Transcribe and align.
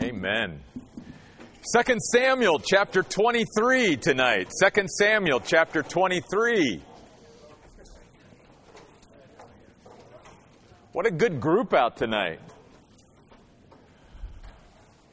Amen. 0.00 0.60
2 1.74 1.96
Samuel 2.12 2.60
chapter 2.60 3.02
23 3.02 3.96
tonight. 3.96 4.48
2 4.62 4.86
Samuel 4.86 5.40
chapter 5.40 5.82
23. 5.82 6.80
What 10.92 11.06
a 11.06 11.10
good 11.10 11.40
group 11.40 11.74
out 11.74 11.96
tonight. 11.96 12.38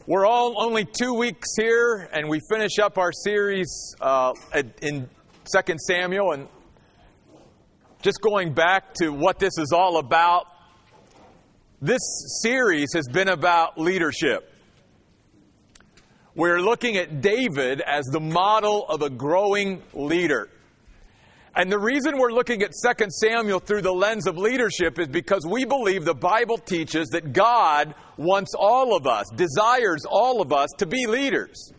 We're 0.06 0.28
all 0.28 0.64
only 0.64 0.86
two 0.86 1.16
weeks 1.16 1.48
here, 1.58 2.08
and 2.14 2.30
we 2.30 2.40
finish 2.48 2.78
up 2.78 3.00
our 3.00 3.12
series 3.12 3.96
uh, 4.00 4.34
in 4.84 5.10
2 5.52 5.76
Samuel. 5.88 6.34
And 6.34 6.48
just 8.04 8.22
going 8.22 8.54
back 8.54 8.94
to 9.02 9.10
what 9.10 9.40
this 9.40 9.58
is 9.58 9.72
all 9.72 9.98
about, 9.98 10.46
this 11.86 12.02
series 12.42 12.90
has 12.94 13.08
been 13.08 13.28
about 13.28 13.78
leadership. 13.78 14.52
We're 16.34 16.60
looking 16.60 16.98
at 16.98 17.22
David 17.22 17.82
as 17.82 18.06
the 18.06 18.20
model 18.20 18.86
of 18.90 19.02
a 19.02 19.10
growing 19.10 19.84
leader. 19.94 20.50
And 21.56 21.72
the 21.72 21.80
reason 21.80 22.18
we're 22.18 22.34
looking 22.34 22.64
at 22.64 22.72
2 22.98 23.06
Samuel 23.10 23.60
through 23.60 23.84
the 23.84 23.94
lens 23.94 24.28
of 24.28 24.38
leadership 24.38 25.00
is 25.00 25.08
because 25.08 25.46
we 25.46 25.64
believe 25.64 26.04
the 26.04 26.14
Bible 26.14 26.58
teaches 26.58 27.10
that 27.10 27.32
God 27.32 27.94
wants 28.18 28.54
all 28.58 28.98
of 28.98 29.08
us, 29.08 29.30
desires 29.36 30.06
all 30.10 30.42
of 30.42 30.52
us 30.52 30.70
to 30.80 30.86
be 30.86 31.06
leaders. 31.06 31.72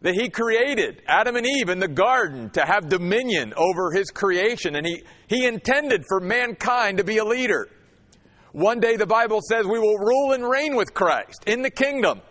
That 0.00 0.14
He 0.14 0.30
created 0.30 1.02
Adam 1.06 1.36
and 1.36 1.44
Eve 1.44 1.68
in 1.68 1.80
the 1.80 1.88
garden 1.88 2.50
to 2.50 2.64
have 2.64 2.88
dominion 2.88 3.52
over 3.56 3.90
His 3.92 4.10
creation, 4.10 4.76
and 4.76 4.86
He, 4.86 5.02
he 5.26 5.44
intended 5.44 6.04
for 6.08 6.20
mankind 6.20 6.98
to 6.98 7.04
be 7.04 7.18
a 7.18 7.24
leader. 7.24 7.68
One 8.56 8.80
day 8.80 8.96
the 8.96 9.04
Bible 9.04 9.40
says 9.46 9.66
we 9.66 9.78
will 9.78 9.98
rule 9.98 10.32
and 10.32 10.42
reign 10.42 10.76
with 10.76 10.94
Christ 10.94 11.44
in 11.46 11.60
the 11.60 11.68
kingdom 11.68 12.22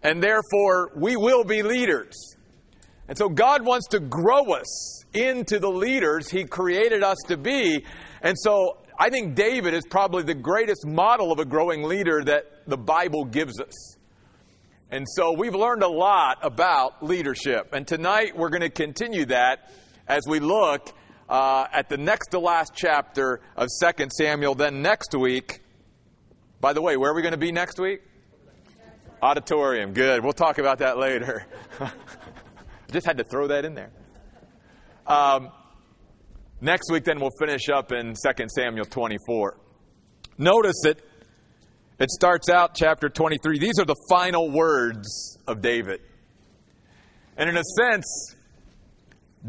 and 0.00 0.22
therefore 0.22 0.92
we 0.94 1.16
will 1.16 1.42
be 1.42 1.64
leaders. 1.64 2.36
And 3.08 3.18
so 3.18 3.28
God 3.28 3.66
wants 3.66 3.88
to 3.88 3.98
grow 3.98 4.52
us 4.52 5.04
into 5.12 5.58
the 5.58 5.68
leaders 5.68 6.30
He 6.30 6.44
created 6.44 7.02
us 7.02 7.18
to 7.26 7.36
be. 7.36 7.84
And 8.22 8.38
so 8.38 8.78
I 8.96 9.10
think 9.10 9.34
David 9.34 9.74
is 9.74 9.82
probably 9.90 10.22
the 10.22 10.36
greatest 10.36 10.86
model 10.86 11.32
of 11.32 11.40
a 11.40 11.44
growing 11.44 11.82
leader 11.82 12.22
that 12.22 12.44
the 12.68 12.78
Bible 12.78 13.24
gives 13.24 13.60
us. 13.60 13.96
And 14.92 15.04
so 15.16 15.32
we've 15.36 15.56
learned 15.56 15.82
a 15.82 15.88
lot 15.88 16.38
about 16.42 17.02
leadership. 17.02 17.72
And 17.72 17.88
tonight 17.88 18.36
we're 18.36 18.50
going 18.50 18.60
to 18.60 18.70
continue 18.70 19.24
that 19.24 19.72
as 20.06 20.28
we 20.28 20.38
look 20.38 20.92
uh, 21.28 21.66
at 21.72 21.88
the 21.88 21.96
next 21.96 22.28
to 22.28 22.38
last 22.38 22.72
chapter 22.74 23.40
of 23.56 23.68
2 23.82 24.06
Samuel. 24.10 24.54
Then 24.54 24.82
next 24.82 25.14
week, 25.14 25.60
by 26.60 26.72
the 26.72 26.82
way, 26.82 26.96
where 26.96 27.10
are 27.10 27.14
we 27.14 27.22
going 27.22 27.32
to 27.32 27.38
be 27.38 27.52
next 27.52 27.78
week? 27.78 28.02
Auditorium, 29.22 29.92
good. 29.92 30.22
We'll 30.22 30.32
talk 30.32 30.58
about 30.58 30.78
that 30.78 30.98
later. 30.98 31.46
Just 32.90 33.06
had 33.06 33.18
to 33.18 33.24
throw 33.24 33.48
that 33.48 33.64
in 33.64 33.74
there. 33.74 33.90
Um, 35.06 35.50
next 36.60 36.90
week, 36.90 37.04
then, 37.04 37.20
we'll 37.20 37.30
finish 37.38 37.68
up 37.68 37.92
in 37.92 38.14
2 38.14 38.46
Samuel 38.48 38.84
24. 38.84 39.58
Notice 40.38 40.84
it. 40.84 41.02
It 41.98 42.10
starts 42.10 42.48
out 42.48 42.74
chapter 42.74 43.08
23. 43.08 43.58
These 43.58 43.78
are 43.78 43.84
the 43.84 43.96
final 44.08 44.50
words 44.50 45.38
of 45.46 45.62
David. 45.62 46.00
And 47.36 47.48
in 47.48 47.56
a 47.56 47.62
sense, 47.62 48.33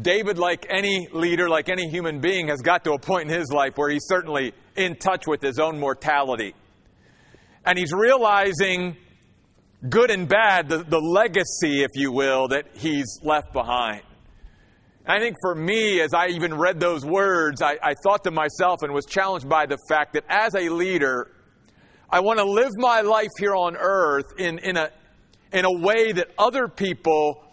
David, 0.00 0.38
like 0.38 0.66
any 0.68 1.08
leader, 1.12 1.48
like 1.48 1.68
any 1.70 1.88
human 1.88 2.20
being, 2.20 2.48
has 2.48 2.60
got 2.60 2.84
to 2.84 2.92
a 2.92 2.98
point 2.98 3.30
in 3.30 3.38
his 3.38 3.50
life 3.50 3.72
where 3.76 3.88
he's 3.88 4.04
certainly 4.06 4.52
in 4.76 4.96
touch 4.96 5.26
with 5.26 5.40
his 5.40 5.58
own 5.58 5.80
mortality. 5.80 6.54
And 7.64 7.78
he's 7.78 7.92
realizing 7.92 8.96
good 9.88 10.10
and 10.10 10.28
bad, 10.28 10.68
the, 10.68 10.84
the 10.84 10.98
legacy, 11.00 11.82
if 11.82 11.90
you 11.94 12.12
will, 12.12 12.48
that 12.48 12.66
he's 12.74 13.18
left 13.22 13.52
behind. 13.52 14.02
I 15.06 15.18
think 15.18 15.36
for 15.40 15.54
me, 15.54 16.00
as 16.00 16.12
I 16.12 16.28
even 16.28 16.52
read 16.52 16.80
those 16.80 17.04
words, 17.04 17.62
I, 17.62 17.78
I 17.82 17.94
thought 18.02 18.24
to 18.24 18.30
myself 18.30 18.82
and 18.82 18.92
was 18.92 19.06
challenged 19.06 19.48
by 19.48 19.66
the 19.66 19.78
fact 19.88 20.14
that 20.14 20.24
as 20.28 20.54
a 20.54 20.68
leader, 20.68 21.30
I 22.10 22.20
want 22.20 22.38
to 22.38 22.44
live 22.44 22.72
my 22.76 23.00
life 23.00 23.30
here 23.38 23.54
on 23.54 23.76
earth 23.76 24.38
in, 24.38 24.58
in, 24.58 24.76
a, 24.76 24.90
in 25.52 25.64
a 25.64 25.72
way 25.72 26.12
that 26.12 26.28
other 26.38 26.68
people 26.68 27.45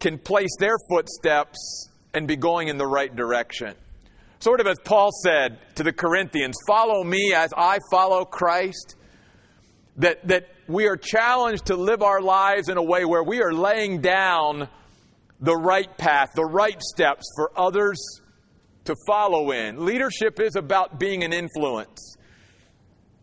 can 0.00 0.18
place 0.18 0.50
their 0.58 0.76
footsteps 0.88 1.88
and 2.14 2.26
be 2.26 2.36
going 2.36 2.68
in 2.68 2.78
the 2.78 2.86
right 2.86 3.14
direction. 3.14 3.74
Sort 4.40 4.60
of 4.60 4.66
as 4.66 4.78
Paul 4.82 5.10
said 5.22 5.58
to 5.76 5.82
the 5.82 5.92
Corinthians, 5.92 6.56
follow 6.66 7.04
me 7.04 7.34
as 7.34 7.52
I 7.56 7.78
follow 7.90 8.24
Christ. 8.24 8.96
That, 9.96 10.26
that 10.28 10.48
we 10.66 10.86
are 10.86 10.96
challenged 10.96 11.66
to 11.66 11.76
live 11.76 12.02
our 12.02 12.22
lives 12.22 12.70
in 12.70 12.78
a 12.78 12.82
way 12.82 13.04
where 13.04 13.22
we 13.22 13.42
are 13.42 13.52
laying 13.52 14.00
down 14.00 14.68
the 15.40 15.54
right 15.54 15.94
path, 15.98 16.30
the 16.34 16.44
right 16.44 16.80
steps 16.80 17.26
for 17.36 17.50
others 17.58 17.98
to 18.84 18.94
follow 19.06 19.50
in. 19.50 19.84
Leadership 19.84 20.40
is 20.40 20.56
about 20.56 20.98
being 20.98 21.22
an 21.22 21.32
influence. 21.32 22.16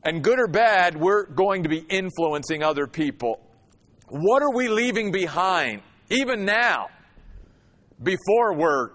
And 0.03 0.23
good 0.23 0.39
or 0.39 0.47
bad, 0.47 0.95
we're 0.95 1.25
going 1.25 1.63
to 1.63 1.69
be 1.69 1.79
influencing 1.89 2.63
other 2.63 2.85
people. 2.85 3.39
What 4.09 4.41
are 4.41 4.53
we 4.53 4.67
leaving 4.67 5.11
behind, 5.11 5.81
even 6.09 6.45
now, 6.45 6.87
before 8.01 8.53
we're 8.53 8.91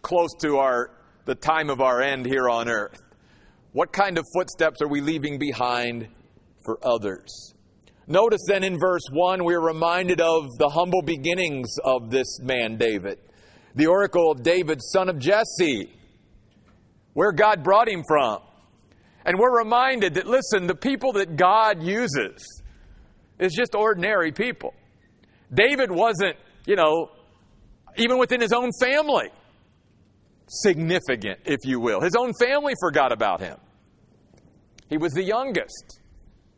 close 0.00 0.34
to 0.40 0.56
our, 0.56 0.90
the 1.24 1.34
time 1.34 1.70
of 1.70 1.80
our 1.80 2.00
end 2.00 2.26
here 2.26 2.48
on 2.48 2.68
earth? 2.68 3.00
What 3.72 3.92
kind 3.92 4.18
of 4.18 4.24
footsteps 4.34 4.82
are 4.82 4.88
we 4.88 5.00
leaving 5.00 5.38
behind 5.38 6.08
for 6.64 6.78
others? 6.82 7.54
Notice 8.06 8.40
then 8.48 8.64
in 8.64 8.78
verse 8.78 9.04
1, 9.12 9.44
we're 9.44 9.64
reminded 9.64 10.20
of 10.20 10.48
the 10.58 10.68
humble 10.68 11.02
beginnings 11.02 11.76
of 11.84 12.10
this 12.10 12.40
man, 12.40 12.76
David. 12.76 13.18
The 13.74 13.86
oracle 13.86 14.30
of 14.30 14.42
David, 14.42 14.80
son 14.82 15.08
of 15.08 15.18
Jesse, 15.18 15.90
where 17.14 17.32
God 17.32 17.62
brought 17.62 17.88
him 17.88 18.02
from. 18.06 18.40
And 19.24 19.38
we're 19.38 19.56
reminded 19.56 20.14
that, 20.14 20.26
listen, 20.26 20.66
the 20.66 20.74
people 20.74 21.12
that 21.12 21.36
God 21.36 21.82
uses 21.82 22.62
is 23.38 23.54
just 23.54 23.74
ordinary 23.74 24.32
people. 24.32 24.74
David 25.52 25.90
wasn't, 25.90 26.36
you 26.66 26.76
know, 26.76 27.10
even 27.96 28.18
within 28.18 28.40
his 28.40 28.52
own 28.52 28.70
family, 28.80 29.30
significant, 30.48 31.40
if 31.44 31.58
you 31.64 31.80
will. 31.80 32.00
His 32.00 32.14
own 32.14 32.32
family 32.38 32.74
forgot 32.80 33.12
about 33.12 33.40
him. 33.40 33.58
He 34.88 34.98
was 34.98 35.12
the 35.12 35.22
youngest 35.22 36.00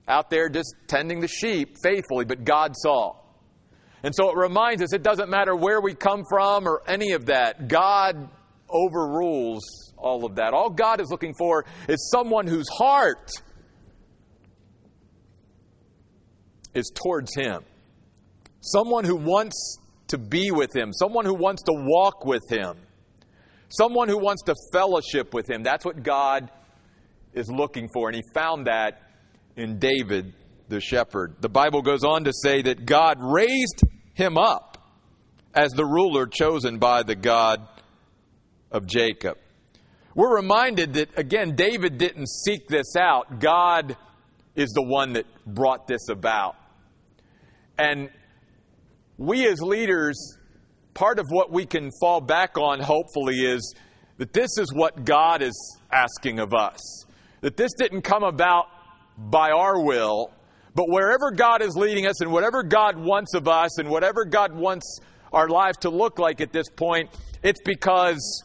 out 0.06 0.31
there 0.31 0.49
just 0.49 0.75
tending 0.87 1.21
the 1.21 1.28
sheep 1.28 1.77
faithfully, 1.82 2.25
but 2.25 2.44
God 2.44 2.75
saw. 2.77 3.16
And 4.03 4.15
so 4.15 4.31
it 4.31 4.37
reminds 4.37 4.82
us 4.82 4.93
it 4.93 5.03
doesn't 5.03 5.31
matter 5.31 5.56
where 5.56 5.81
we 5.81 5.94
come 5.94 6.25
from 6.28 6.69
or 6.69 6.82
any 6.87 7.12
of 7.12 7.26
that. 7.26 7.69
God 7.69 8.28
overrules 8.69 9.62
all 9.97 10.25
of 10.25 10.37
that. 10.37 10.53
All 10.53 10.69
God 10.69 11.00
is 11.00 11.11
looking 11.11 11.32
for 11.38 11.65
is 11.88 12.11
someone 12.11 12.47
whose 12.47 12.69
heart 12.69 13.31
is 16.75 16.93
towards 16.94 17.34
Him. 17.34 17.62
Someone 18.64 19.04
who 19.04 19.16
wants 19.16 19.78
to 20.08 20.16
be 20.16 20.50
with 20.50 20.75
Him. 20.75 20.92
Someone 20.92 21.26
who 21.26 21.34
wants 21.34 21.62
to 21.64 21.72
walk 21.75 22.25
with 22.25 22.42
Him. 22.48 22.78
Someone 23.69 24.08
who 24.08 24.19
wants 24.19 24.42
to 24.44 24.54
fellowship 24.72 25.34
with 25.34 25.48
Him. 25.50 25.62
That's 25.62 25.84
what 25.84 26.02
God 26.02 26.50
is 27.34 27.50
looking 27.50 27.88
for. 27.92 28.08
And 28.08 28.16
He 28.16 28.22
found 28.32 28.66
that 28.66 29.02
in 29.56 29.78
David 29.78 30.32
the 30.69 30.80
shepherd. 30.80 31.36
The 31.41 31.48
Bible 31.50 31.82
goes 31.82 32.04
on 32.04 32.25
to 32.25 32.32
say 32.32 32.62
that 32.62 32.86
God 32.86 33.19
raised 33.20 33.82
him 34.14 34.38
up 34.38 34.78
as 35.54 35.72
the 35.72 35.84
ruler 35.84 36.26
chosen 36.26 36.78
by 36.78 37.02
the 37.02 37.14
God 37.14 37.69
of 38.70 38.86
Jacob. 38.86 39.36
We're 40.14 40.36
reminded 40.36 40.94
that, 40.94 41.19
again, 41.19 41.54
David 41.54 41.98
didn't 41.98 42.28
seek 42.28 42.69
this 42.69 42.96
out. 42.96 43.41
God 43.41 43.96
is 44.54 44.70
the 44.70 44.82
one 44.82 45.14
that 45.14 45.26
brought 45.44 45.86
this 45.86 46.08
about. 46.08 46.56
And 47.76 48.08
we 49.19 49.46
as 49.46 49.61
leaders, 49.61 50.37
part 50.94 51.19
of 51.19 51.26
what 51.28 51.50
we 51.50 51.66
can 51.66 51.90
fall 52.00 52.20
back 52.20 52.58
on, 52.58 52.81
hopefully, 52.81 53.44
is 53.46 53.75
that 54.19 54.32
this 54.32 54.58
is 54.58 54.72
what 54.72 55.05
God 55.05 55.43
is 55.43 55.78
asking 55.93 56.38
of 56.38 56.55
us. 56.55 57.05
That 57.40 57.56
this 57.56 57.72
didn't 57.75 58.02
come 58.02 58.22
about 58.22 58.66
by 59.16 59.50
our 59.50 59.81
will, 59.81 60.32
but 60.75 60.87
wherever 60.88 61.31
God 61.31 61.62
is 61.62 61.76
leading 61.76 62.06
us 62.06 62.20
and 62.20 62.32
whatever 62.32 62.62
God 62.62 62.99
wants 62.99 63.34
of 63.34 63.46
us 63.46 63.78
and 63.78 63.88
whatever 63.88 64.25
God 64.25 64.55
wants 64.55 64.99
our 65.32 65.49
life 65.49 65.76
to 65.81 65.90
look 65.90 66.19
like 66.19 66.40
at 66.40 66.52
this 66.52 66.69
point, 66.69 67.10
it's 67.43 67.60
because 67.64 68.43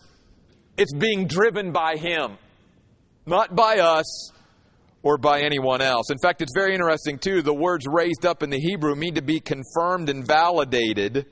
it's 0.78 0.94
being 0.94 1.26
driven 1.26 1.72
by 1.72 1.96
Him, 1.96 2.38
not 3.26 3.56
by 3.56 3.80
us 3.80 4.32
or 5.02 5.18
by 5.18 5.42
anyone 5.42 5.82
else. 5.82 6.10
In 6.10 6.18
fact, 6.18 6.42
it's 6.42 6.54
very 6.56 6.74
interesting, 6.74 7.18
too. 7.18 7.42
The 7.42 7.54
words 7.54 7.86
raised 7.88 8.26
up 8.26 8.44
in 8.44 8.50
the 8.50 8.60
Hebrew 8.60 8.96
mean 8.96 9.16
to 9.16 9.22
be 9.22 9.40
confirmed 9.40 10.10
and 10.10 10.26
validated. 10.26 11.26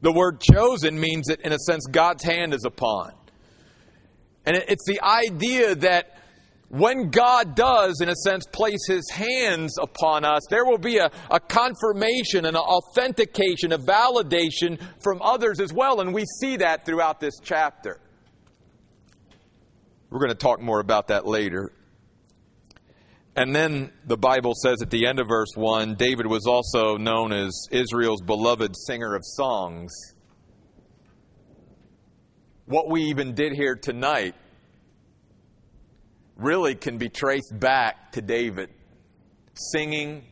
The 0.00 0.12
word 0.12 0.40
chosen 0.40 0.98
means 0.98 1.26
that, 1.26 1.40
in 1.40 1.52
a 1.52 1.58
sense, 1.58 1.86
God's 1.90 2.22
hand 2.22 2.54
is 2.54 2.64
upon. 2.64 3.12
And 4.46 4.56
it's 4.56 4.86
the 4.86 5.00
idea 5.02 5.74
that 5.76 6.18
when 6.68 7.10
God 7.10 7.54
does, 7.54 8.00
in 8.00 8.08
a 8.08 8.14
sense, 8.16 8.46
place 8.46 8.86
His 8.86 9.08
hands 9.10 9.76
upon 9.80 10.24
us, 10.24 10.42
there 10.50 10.64
will 10.64 10.78
be 10.78 10.98
a, 10.98 11.10
a 11.30 11.40
confirmation, 11.40 12.44
an 12.44 12.56
authentication, 12.56 13.72
a 13.72 13.78
validation 13.78 14.80
from 15.02 15.22
others 15.22 15.60
as 15.60 15.72
well. 15.72 16.00
And 16.00 16.12
we 16.12 16.24
see 16.40 16.56
that 16.58 16.84
throughout 16.84 17.20
this 17.20 17.34
chapter. 17.42 18.00
We're 20.10 20.20
going 20.20 20.30
to 20.30 20.36
talk 20.36 20.60
more 20.60 20.80
about 20.80 21.08
that 21.08 21.26
later. 21.26 21.72
And 23.36 23.54
then 23.54 23.90
the 24.06 24.16
Bible 24.16 24.52
says 24.54 24.80
at 24.80 24.90
the 24.90 25.06
end 25.06 25.18
of 25.18 25.26
verse 25.26 25.50
1 25.56 25.96
David 25.96 26.26
was 26.26 26.46
also 26.46 26.96
known 26.96 27.32
as 27.32 27.66
Israel's 27.70 28.22
beloved 28.22 28.76
singer 28.86 29.14
of 29.14 29.22
songs. 29.24 29.92
What 32.66 32.88
we 32.88 33.02
even 33.04 33.34
did 33.34 33.52
here 33.52 33.74
tonight 33.74 34.34
really 36.36 36.74
can 36.76 36.96
be 36.96 37.08
traced 37.08 37.58
back 37.58 38.12
to 38.12 38.22
David. 38.22 38.70
Singing, 39.54 40.24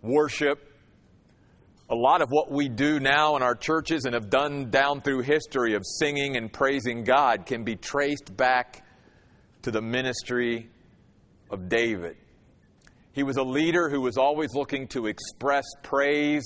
worship, 0.00 0.72
a 1.90 1.94
lot 1.94 2.22
of 2.22 2.30
what 2.30 2.50
we 2.50 2.68
do 2.68 2.98
now 2.98 3.36
in 3.36 3.42
our 3.42 3.54
churches 3.54 4.04
and 4.04 4.14
have 4.14 4.30
done 4.30 4.70
down 4.70 5.00
through 5.00 5.22
history 5.22 5.74
of 5.74 5.82
singing 5.84 6.36
and 6.36 6.52
praising 6.52 7.04
God 7.04 7.46
can 7.46 7.64
be 7.64 7.76
traced 7.76 8.36
back 8.36 8.84
to 9.62 9.70
the 9.70 9.82
ministry 9.82 10.68
of 11.50 11.68
David. 11.68 12.16
He 13.16 13.22
was 13.22 13.38
a 13.38 13.42
leader 13.42 13.88
who 13.88 14.02
was 14.02 14.18
always 14.18 14.54
looking 14.54 14.88
to 14.88 15.06
express 15.06 15.64
praise 15.82 16.44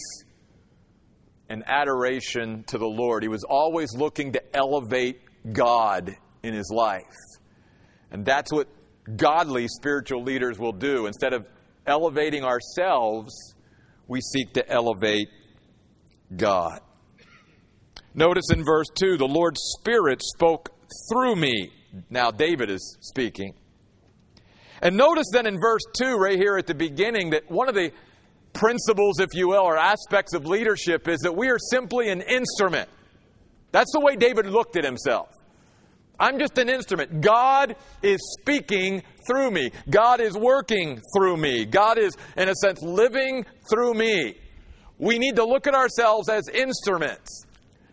and 1.49 1.65
adoration 1.67 2.63
to 2.69 2.79
the 2.79 2.87
Lord. 2.87 3.25
He 3.25 3.29
was 3.29 3.43
always 3.43 3.93
looking 3.93 4.35
to 4.35 4.57
elevate 4.57 5.21
God 5.53 6.15
in 6.45 6.55
his 6.55 6.71
life. 6.73 7.03
And 8.13 8.25
that's 8.25 8.53
what 8.53 8.69
godly 9.17 9.67
spiritual 9.67 10.23
leaders 10.23 10.61
will 10.61 10.71
do. 10.71 11.07
Instead 11.07 11.33
of 11.33 11.45
elevating 11.89 12.45
ourselves, 12.45 13.35
we 14.07 14.21
seek 14.21 14.53
to 14.53 14.69
elevate 14.71 15.27
God. 16.37 16.79
Notice 18.15 18.49
in 18.53 18.65
verse 18.65 18.87
2 18.95 19.17
the 19.17 19.27
Lord's 19.27 19.61
Spirit 19.81 20.23
spoke 20.23 20.71
through 21.11 21.35
me. 21.35 21.73
Now, 22.09 22.31
David 22.31 22.71
is 22.71 22.97
speaking. 23.01 23.55
And 24.83 24.97
notice 24.97 25.27
then 25.33 25.47
in 25.47 25.59
verse 25.61 25.83
2, 25.99 26.17
right 26.17 26.39
here 26.39 26.57
at 26.57 26.67
the 26.67 26.75
beginning, 26.75 27.31
that 27.31 27.51
one 27.51 27.69
of 27.69 27.75
the 27.75 27.93
principles, 28.53 29.21
if 29.21 29.29
you 29.35 29.49
will, 29.49 29.63
or 29.63 29.77
aspects 29.77 30.35
of 30.35 30.47
leadership 30.47 31.09
is 31.09 31.21
that 31.21 31.37
we 31.37 31.49
are 31.49 31.59
simply 31.59 32.09
an 32.09 32.23
instrument. 32.23 32.89
That's 33.73 33.93
the 33.93 34.01
way 34.01 34.17
David 34.17 34.47
looked 34.47 34.77
at 34.77 34.85
himself. 34.85 35.29
I'm 36.19 36.39
just 36.39 36.59
an 36.59 36.69
instrument. 36.69 37.23
God 37.23 37.77
is 38.03 38.21
speaking 38.41 39.03
through 39.27 39.51
me. 39.51 39.71
God 39.89 40.21
is 40.21 40.37
working 40.37 41.01
through 41.17 41.39
me. 41.39 41.65
God 41.65 41.99
is, 41.99 42.15
in 42.37 42.49
a 42.49 42.55
sense, 42.55 42.83
living 42.83 43.47
through 43.71 43.95
me. 43.95 44.37
We 44.99 45.19
need 45.19 45.37
to 45.37 45.45
look 45.45 45.67
at 45.67 45.75
ourselves 45.75 46.29
as 46.29 46.47
instruments. 46.49 47.47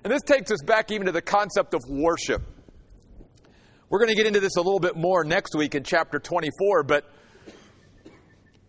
And 0.03 0.11
this 0.11 0.21
takes 0.23 0.51
us 0.51 0.61
back 0.61 0.91
even 0.91 1.05
to 1.05 1.13
the 1.13 1.21
concept 1.21 1.73
of 1.73 1.81
worship. 1.87 2.41
We're 3.89 3.99
going 3.99 4.09
to 4.09 4.15
get 4.15 4.25
into 4.25 4.41
this 4.41 4.57
a 4.57 4.61
little 4.61 4.81
bit 4.81 4.97
more 4.97 5.23
next 5.23 5.55
week 5.55 5.73
in 5.73 5.83
chapter 5.83 6.19
24, 6.19 6.83
but 6.83 7.09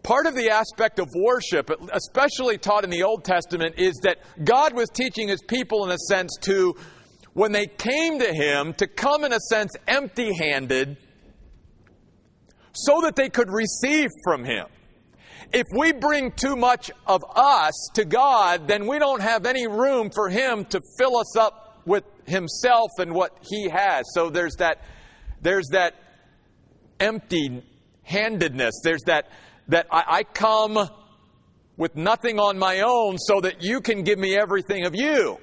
part 0.05 0.27
of 0.27 0.37
the 0.37 0.51
aspect 0.51 1.01
of 1.01 1.09
worship, 1.13 1.73
especially 1.93 2.57
taught 2.57 2.85
in 2.85 2.91
the 2.91 3.03
Old 3.03 3.25
Testament, 3.25 3.75
is 3.79 3.95
that 4.05 4.19
God 4.45 4.75
was 4.75 4.89
teaching 4.91 5.27
his 5.27 5.43
people, 5.43 5.85
in 5.85 5.91
a 5.91 5.99
sense, 5.99 6.37
to 6.43 6.77
when 7.33 7.51
they 7.51 7.67
came 7.67 8.21
to 8.21 8.33
him 8.33 8.75
to 8.75 8.87
come, 8.87 9.25
in 9.25 9.33
a 9.33 9.41
sense, 9.41 9.73
empty 9.89 10.33
handed 10.39 10.99
so 12.73 13.01
that 13.01 13.17
they 13.17 13.29
could 13.29 13.51
receive 13.51 14.11
from 14.23 14.45
him. 14.45 14.67
If 15.53 15.67
we 15.77 15.91
bring 15.91 16.31
too 16.31 16.55
much 16.55 16.93
of 17.09 17.25
us 17.35 17.91
to 17.95 18.05
God, 18.05 18.69
then 18.69 18.87
we 18.87 19.01
don't 19.01 19.23
have 19.23 19.47
any 19.47 19.67
room 19.67 20.11
for 20.15 20.29
him 20.29 20.65
to 20.67 20.81
fill 20.97 21.17
us 21.17 21.37
up 21.37 21.83
with 21.87 22.05
himself 22.25 22.91
and 22.99 23.13
what 23.13 23.37
he 23.51 23.69
has. 23.69 24.05
So 24.15 24.31
there's 24.31 24.55
that 24.57 24.81
there's 25.43 25.69
that 25.73 25.95
empty 27.01 27.63
handedness. 28.03 28.81
There's 28.83 29.03
that 29.03 29.29
that 29.69 29.87
I, 29.91 30.05
I 30.09 30.23
come 30.25 30.79
with 31.77 31.95
nothing 31.95 32.39
on 32.41 32.59
my 32.59 32.81
own 32.81 33.19
so 33.19 33.41
that 33.41 33.63
you 33.63 33.81
can 33.81 34.03
give 34.03 34.19
me 34.19 34.37
everything 34.37 34.85
of 34.85 34.95
you. 34.95 35.39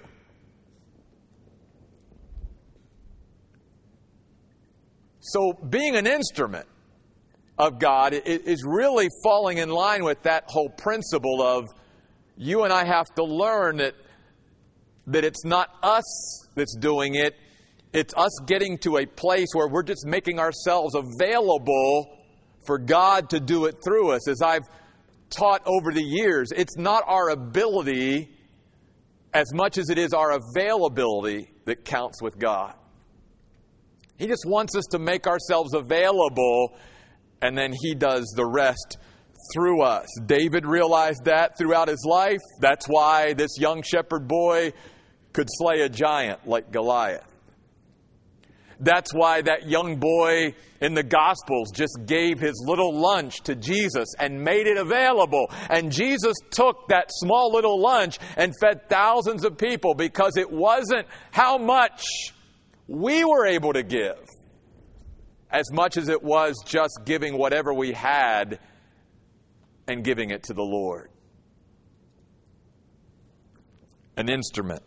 So, 5.21 5.53
being 5.53 5.95
an 5.95 6.05
instrument 6.05 6.67
of 7.57 7.79
God 7.79 8.13
is 8.13 8.63
really 8.63 9.07
falling 9.23 9.57
in 9.57 9.69
line 9.69 10.03
with 10.03 10.21
that 10.23 10.43
whole 10.47 10.69
principle 10.69 11.41
of 11.41 11.65
you 12.37 12.63
and 12.63 12.73
I 12.73 12.85
have 12.85 13.07
to 13.15 13.23
learn 13.23 13.77
that, 13.77 13.95
that 15.07 15.23
it's 15.23 15.45
not 15.45 15.69
us 15.81 16.47
that's 16.55 16.75
doing 16.75 17.15
it, 17.15 17.35
it's 17.95 18.13
us 18.15 18.31
getting 18.45 18.77
to 18.79 18.97
a 18.97 19.05
place 19.05 19.47
where 19.53 19.69
we're 19.69 19.83
just 19.83 20.05
making 20.05 20.37
ourselves 20.37 20.95
available 20.95 22.19
for 22.65 22.77
God 22.77 23.29
to 23.29 23.39
do 23.39 23.65
it 23.65 23.77
through 23.83 24.11
us. 24.11 24.27
As 24.27 24.41
I've 24.41 24.67
taught 25.29 25.61
over 25.65 25.91
the 25.91 26.03
years, 26.03 26.49
it's 26.55 26.77
not 26.77 27.03
our 27.07 27.29
ability 27.29 28.29
as 29.33 29.53
much 29.53 29.77
as 29.77 29.89
it 29.89 29.97
is 29.97 30.13
our 30.13 30.31
availability 30.31 31.49
that 31.65 31.85
counts 31.85 32.21
with 32.21 32.37
God. 32.37 32.73
He 34.17 34.27
just 34.27 34.45
wants 34.45 34.75
us 34.75 34.85
to 34.91 34.99
make 34.99 35.25
ourselves 35.27 35.73
available, 35.73 36.77
and 37.41 37.57
then 37.57 37.73
He 37.81 37.95
does 37.95 38.25
the 38.35 38.45
rest 38.45 38.97
through 39.53 39.81
us. 39.81 40.07
David 40.25 40.65
realized 40.65 41.25
that 41.25 41.57
throughout 41.57 41.87
his 41.87 42.03
life. 42.09 42.41
That's 42.59 42.87
why 42.87 43.33
this 43.33 43.59
young 43.59 43.83
shepherd 43.83 44.27
boy 44.27 44.73
could 45.33 45.47
slay 45.49 45.81
a 45.81 45.89
giant 45.89 46.47
like 46.47 46.71
Goliath. 46.71 47.34
That's 48.79 49.13
why 49.13 49.41
that 49.41 49.67
young 49.67 49.97
boy 49.97 50.55
in 50.81 50.93
the 50.93 51.03
Gospels 51.03 51.71
just 51.71 51.97
gave 52.05 52.39
his 52.39 52.61
little 52.65 52.93
lunch 52.93 53.41
to 53.43 53.55
Jesus 53.55 54.07
and 54.19 54.43
made 54.43 54.67
it 54.67 54.77
available. 54.77 55.47
And 55.69 55.91
Jesus 55.91 56.35
took 56.51 56.87
that 56.89 57.09
small 57.09 57.51
little 57.53 57.81
lunch 57.81 58.19
and 58.35 58.53
fed 58.59 58.89
thousands 58.89 59.45
of 59.45 59.57
people 59.57 59.93
because 59.95 60.37
it 60.37 60.51
wasn't 60.51 61.07
how 61.31 61.57
much 61.57 62.03
we 62.87 63.23
were 63.23 63.47
able 63.47 63.73
to 63.73 63.83
give 63.83 64.17
as 65.49 65.71
much 65.71 65.97
as 65.97 66.09
it 66.09 66.21
was 66.21 66.55
just 66.65 66.99
giving 67.05 67.37
whatever 67.37 67.73
we 67.73 67.93
had 67.93 68.59
and 69.87 70.03
giving 70.03 70.31
it 70.31 70.43
to 70.43 70.53
the 70.53 70.63
Lord. 70.63 71.09
An 74.17 74.29
instrument. 74.29 74.83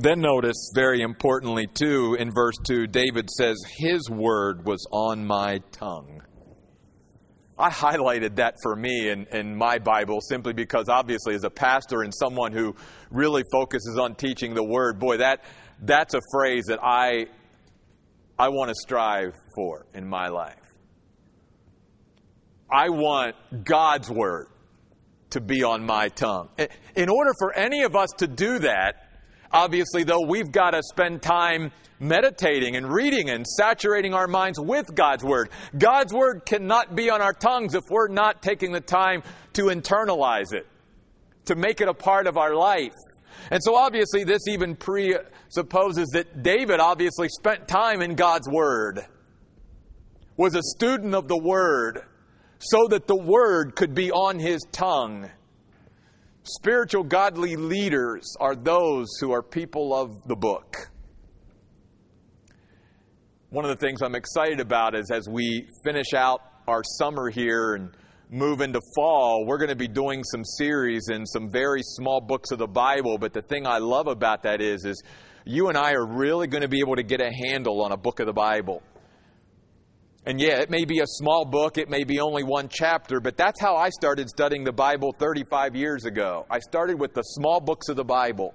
Then 0.00 0.22
notice, 0.22 0.72
very 0.74 1.02
importantly, 1.02 1.66
too, 1.66 2.16
in 2.18 2.30
verse 2.32 2.56
2, 2.66 2.86
David 2.86 3.28
says, 3.28 3.62
His 3.76 4.08
word 4.08 4.64
was 4.64 4.86
on 4.90 5.26
my 5.26 5.58
tongue. 5.72 6.22
I 7.58 7.68
highlighted 7.68 8.36
that 8.36 8.54
for 8.62 8.74
me 8.74 9.10
in, 9.10 9.26
in 9.26 9.54
my 9.54 9.78
Bible 9.78 10.22
simply 10.22 10.54
because, 10.54 10.88
obviously, 10.88 11.34
as 11.34 11.44
a 11.44 11.50
pastor 11.50 12.00
and 12.00 12.14
someone 12.14 12.52
who 12.52 12.74
really 13.10 13.42
focuses 13.52 13.98
on 13.98 14.14
teaching 14.14 14.54
the 14.54 14.64
word, 14.64 14.98
boy, 14.98 15.18
that, 15.18 15.44
that's 15.82 16.14
a 16.14 16.22
phrase 16.32 16.64
that 16.68 16.82
I, 16.82 17.26
I 18.38 18.48
want 18.48 18.70
to 18.70 18.74
strive 18.74 19.34
for 19.54 19.84
in 19.92 20.08
my 20.08 20.28
life. 20.28 20.56
I 22.72 22.88
want 22.88 23.36
God's 23.64 24.08
word 24.10 24.46
to 25.30 25.42
be 25.42 25.62
on 25.62 25.84
my 25.84 26.08
tongue. 26.08 26.48
In 26.96 27.10
order 27.10 27.32
for 27.38 27.52
any 27.52 27.82
of 27.82 27.94
us 27.94 28.08
to 28.16 28.26
do 28.26 28.60
that, 28.60 29.09
obviously, 29.52 30.04
though, 30.04 30.26
we've 30.26 30.50
got 30.50 30.70
to 30.70 30.82
spend 30.82 31.22
time 31.22 31.72
meditating 31.98 32.76
and 32.76 32.90
reading 32.90 33.28
and 33.30 33.46
saturating 33.46 34.14
our 34.14 34.26
minds 34.26 34.58
with 34.58 34.94
God's 34.94 35.22
Word. 35.22 35.50
God's 35.76 36.12
Word 36.12 36.46
cannot 36.46 36.96
be 36.96 37.10
on 37.10 37.20
our 37.20 37.34
tongues 37.34 37.74
if 37.74 37.84
we're 37.90 38.08
not 38.08 38.42
taking 38.42 38.72
the 38.72 38.80
time 38.80 39.22
to 39.52 39.64
internalize 39.64 40.52
it, 40.52 40.66
to 41.44 41.54
make 41.54 41.80
it 41.80 41.88
a 41.88 41.94
part 41.94 42.26
of 42.26 42.36
our 42.36 42.54
life. 42.54 42.94
And 43.50 43.62
so 43.62 43.74
obviously 43.74 44.24
this 44.24 44.48
even 44.48 44.76
presupposes 44.76 46.08
that 46.12 46.42
David 46.42 46.80
obviously 46.80 47.28
spent 47.28 47.68
time 47.68 48.00
in 48.00 48.14
God's 48.14 48.48
Word, 48.48 49.06
was 50.36 50.54
a 50.54 50.62
student 50.62 51.14
of 51.14 51.28
the 51.28 51.38
Word, 51.38 52.02
so 52.58 52.88
that 52.88 53.06
the 53.06 53.16
Word 53.16 53.76
could 53.76 53.94
be 53.94 54.10
on 54.10 54.38
his 54.38 54.60
tongue. 54.72 55.30
Spiritual 56.44 57.04
godly 57.04 57.54
leaders 57.56 58.34
are 58.40 58.56
those 58.56 59.08
who 59.20 59.30
are 59.30 59.42
people 59.42 59.94
of 59.94 60.26
the 60.26 60.34
book. 60.34 60.74
One 63.50 63.64
of 63.64 63.70
the 63.70 63.86
things 63.86 64.00
I'm 64.00 64.14
excited 64.14 64.58
about 64.58 64.94
is 64.94 65.10
as 65.10 65.28
we 65.28 65.68
finish 65.84 66.14
out 66.14 66.40
our 66.66 66.82
summer 66.82 67.28
here 67.28 67.74
and 67.74 67.90
move 68.30 68.62
into 68.62 68.80
fall, 68.94 69.44
we're 69.44 69.58
going 69.58 69.70
to 69.70 69.76
be 69.76 69.88
doing 69.88 70.24
some 70.24 70.44
series 70.44 71.08
in 71.10 71.26
some 71.26 71.50
very 71.50 71.82
small 71.82 72.22
books 72.22 72.52
of 72.52 72.58
the 72.58 72.66
Bible. 72.66 73.18
But 73.18 73.34
the 73.34 73.42
thing 73.42 73.66
I 73.66 73.78
love 73.78 74.06
about 74.06 74.44
that 74.44 74.62
is, 74.62 74.86
is 74.86 75.02
you 75.44 75.68
and 75.68 75.76
I 75.76 75.92
are 75.92 76.06
really 76.06 76.46
going 76.46 76.62
to 76.62 76.68
be 76.68 76.80
able 76.80 76.96
to 76.96 77.02
get 77.02 77.20
a 77.20 77.30
handle 77.48 77.82
on 77.82 77.92
a 77.92 77.96
book 77.98 78.20
of 78.20 78.26
the 78.26 78.32
Bible. 78.32 78.82
And 80.26 80.38
yeah, 80.38 80.58
it 80.60 80.68
may 80.68 80.84
be 80.84 81.00
a 81.00 81.06
small 81.06 81.46
book, 81.46 81.78
it 81.78 81.88
may 81.88 82.04
be 82.04 82.20
only 82.20 82.42
one 82.42 82.68
chapter, 82.68 83.20
but 83.20 83.38
that's 83.38 83.58
how 83.58 83.76
I 83.76 83.88
started 83.88 84.28
studying 84.28 84.64
the 84.64 84.72
Bible 84.72 85.14
35 85.18 85.74
years 85.74 86.04
ago. 86.04 86.44
I 86.50 86.58
started 86.58 87.00
with 87.00 87.14
the 87.14 87.22
small 87.22 87.58
books 87.58 87.88
of 87.88 87.96
the 87.96 88.04
Bible 88.04 88.54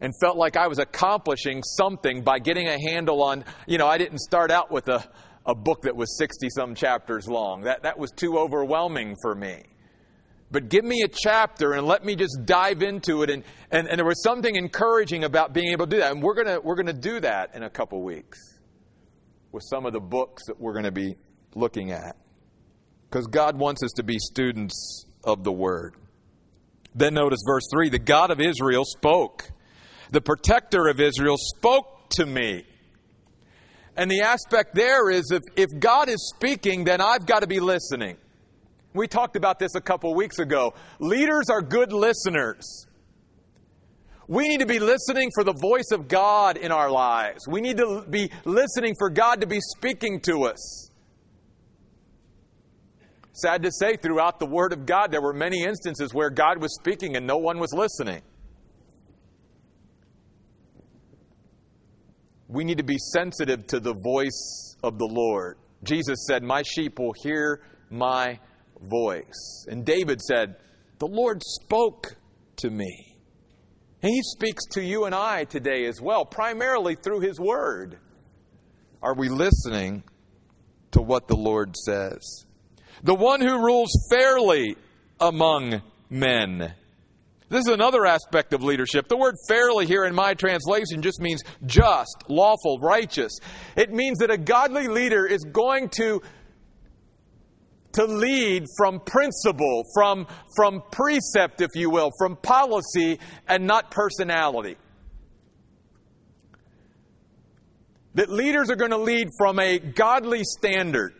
and 0.00 0.12
felt 0.20 0.36
like 0.36 0.56
I 0.56 0.66
was 0.66 0.80
accomplishing 0.80 1.62
something 1.62 2.22
by 2.22 2.40
getting 2.40 2.66
a 2.66 2.76
handle 2.90 3.22
on, 3.22 3.44
you 3.66 3.78
know, 3.78 3.86
I 3.86 3.96
didn't 3.96 4.18
start 4.18 4.50
out 4.50 4.72
with 4.72 4.88
a, 4.88 5.08
a 5.46 5.54
book 5.54 5.82
that 5.82 5.94
was 5.94 6.18
60 6.18 6.48
some 6.50 6.74
chapters 6.74 7.28
long. 7.28 7.60
That, 7.62 7.84
that 7.84 7.96
was 7.96 8.10
too 8.10 8.36
overwhelming 8.36 9.14
for 9.22 9.36
me. 9.36 9.62
But 10.50 10.68
give 10.68 10.84
me 10.84 11.02
a 11.02 11.08
chapter 11.08 11.74
and 11.74 11.86
let 11.86 12.04
me 12.04 12.16
just 12.16 12.44
dive 12.44 12.82
into 12.82 13.22
it. 13.22 13.30
And, 13.30 13.44
and, 13.70 13.86
and 13.86 13.98
there 13.98 14.04
was 14.04 14.20
something 14.24 14.56
encouraging 14.56 15.22
about 15.22 15.52
being 15.52 15.70
able 15.70 15.86
to 15.86 15.90
do 15.90 15.98
that. 15.98 16.10
And 16.10 16.20
we're 16.20 16.34
going 16.34 16.60
we're 16.64 16.74
going 16.74 16.86
to 16.86 16.92
do 16.92 17.20
that 17.20 17.54
in 17.54 17.62
a 17.62 17.70
couple 17.70 18.02
weeks 18.02 18.49
with 19.52 19.62
some 19.68 19.86
of 19.86 19.92
the 19.92 20.00
books 20.00 20.44
that 20.46 20.60
we're 20.60 20.72
going 20.72 20.84
to 20.84 20.92
be 20.92 21.16
looking 21.54 21.92
at. 21.92 22.16
Because 23.08 23.26
God 23.26 23.58
wants 23.58 23.82
us 23.82 23.92
to 23.96 24.02
be 24.02 24.18
students 24.18 25.06
of 25.24 25.44
the 25.44 25.52
Word. 25.52 25.94
Then 26.94 27.14
notice 27.14 27.40
verse 27.46 27.64
3 27.72 27.90
the 27.90 27.98
God 27.98 28.30
of 28.30 28.40
Israel 28.40 28.84
spoke 28.84 29.50
the 30.10 30.20
protector 30.20 30.88
of 30.88 31.00
Israel, 31.00 31.36
spoke 31.38 32.08
to 32.10 32.26
me. 32.26 32.64
And 33.96 34.10
the 34.10 34.22
aspect 34.22 34.74
there 34.74 35.10
is 35.10 35.30
if, 35.30 35.42
if 35.56 35.78
God 35.78 36.08
is 36.08 36.32
speaking, 36.34 36.84
then 36.84 37.00
I've 37.00 37.26
got 37.26 37.40
to 37.40 37.46
be 37.46 37.60
listening. 37.60 38.16
We 38.92 39.06
talked 39.06 39.36
about 39.36 39.58
this 39.58 39.74
a 39.74 39.80
couple 39.80 40.14
weeks 40.14 40.38
ago. 40.38 40.74
Leaders 40.98 41.48
are 41.48 41.62
good 41.62 41.92
listeners. 41.92 42.86
We 44.30 44.48
need 44.48 44.60
to 44.60 44.66
be 44.66 44.78
listening 44.78 45.30
for 45.34 45.42
the 45.42 45.52
voice 45.52 45.90
of 45.92 46.06
God 46.06 46.56
in 46.56 46.70
our 46.70 46.90
lives. 46.90 47.48
We 47.48 47.60
need 47.60 47.78
to 47.78 48.04
be 48.08 48.30
listening 48.44 48.94
for 48.96 49.10
God 49.10 49.40
to 49.40 49.46
be 49.46 49.58
speaking 49.60 50.20
to 50.20 50.44
us. 50.44 50.90
Sad 53.32 53.62
to 53.64 53.70
say, 53.72 53.96
throughout 53.96 54.38
the 54.38 54.46
Word 54.46 54.72
of 54.72 54.86
God, 54.86 55.10
there 55.10 55.20
were 55.20 55.32
many 55.32 55.64
instances 55.64 56.14
where 56.14 56.30
God 56.30 56.62
was 56.62 56.74
speaking 56.76 57.16
and 57.16 57.26
no 57.26 57.38
one 57.38 57.58
was 57.58 57.72
listening. 57.72 58.22
we 62.50 62.64
need 62.64 62.78
to 62.78 62.84
be 62.84 62.98
sensitive 62.98 63.66
to 63.68 63.78
the 63.78 63.94
voice 63.94 64.76
of 64.82 64.98
the 64.98 65.06
Lord. 65.06 65.56
Jesus 65.84 66.26
said, 66.26 66.42
My 66.42 66.62
sheep 66.62 66.98
will 66.98 67.14
hear 67.22 67.62
my 67.90 68.40
voice. 68.80 69.66
And 69.68 69.84
David 69.84 70.20
said, 70.20 70.56
The 70.98 71.06
Lord 71.06 71.42
spoke 71.44 72.16
to 72.56 72.70
me. 72.70 73.09
He 74.02 74.22
speaks 74.22 74.64
to 74.72 74.82
you 74.82 75.04
and 75.04 75.14
I 75.14 75.44
today 75.44 75.86
as 75.86 76.00
well, 76.00 76.24
primarily 76.24 76.94
through 76.94 77.20
his 77.20 77.38
word. 77.38 77.98
Are 79.02 79.14
we 79.14 79.28
listening 79.28 80.02
to 80.92 81.02
what 81.02 81.28
the 81.28 81.36
Lord 81.36 81.76
says? 81.76 82.46
The 83.02 83.14
one 83.14 83.40
who 83.40 83.64
rules 83.64 83.90
fairly 84.10 84.76
among 85.20 85.82
men 86.08 86.74
this 87.50 87.66
is 87.66 87.74
another 87.74 88.06
aspect 88.06 88.52
of 88.52 88.62
leadership. 88.62 89.08
The 89.08 89.16
word 89.16 89.34
fairly 89.48 89.84
here 89.84 90.04
in 90.04 90.14
my 90.14 90.34
translation 90.34 91.02
just 91.02 91.20
means 91.20 91.42
just, 91.66 92.24
lawful, 92.28 92.78
righteous. 92.78 93.32
It 93.74 93.92
means 93.92 94.18
that 94.18 94.30
a 94.30 94.38
godly 94.38 94.86
leader 94.86 95.26
is 95.26 95.42
going 95.42 95.88
to 95.96 96.22
to 97.92 98.04
lead 98.04 98.64
from 98.76 99.00
principle, 99.00 99.84
from, 99.94 100.26
from 100.54 100.82
precept, 100.90 101.60
if 101.60 101.70
you 101.74 101.90
will, 101.90 102.10
from 102.18 102.36
policy, 102.36 103.18
and 103.48 103.66
not 103.66 103.90
personality. 103.90 104.76
That 108.14 108.30
leaders 108.30 108.70
are 108.70 108.76
going 108.76 108.90
to 108.90 108.98
lead 108.98 109.28
from 109.38 109.58
a 109.58 109.78
godly 109.78 110.42
standard, 110.44 111.14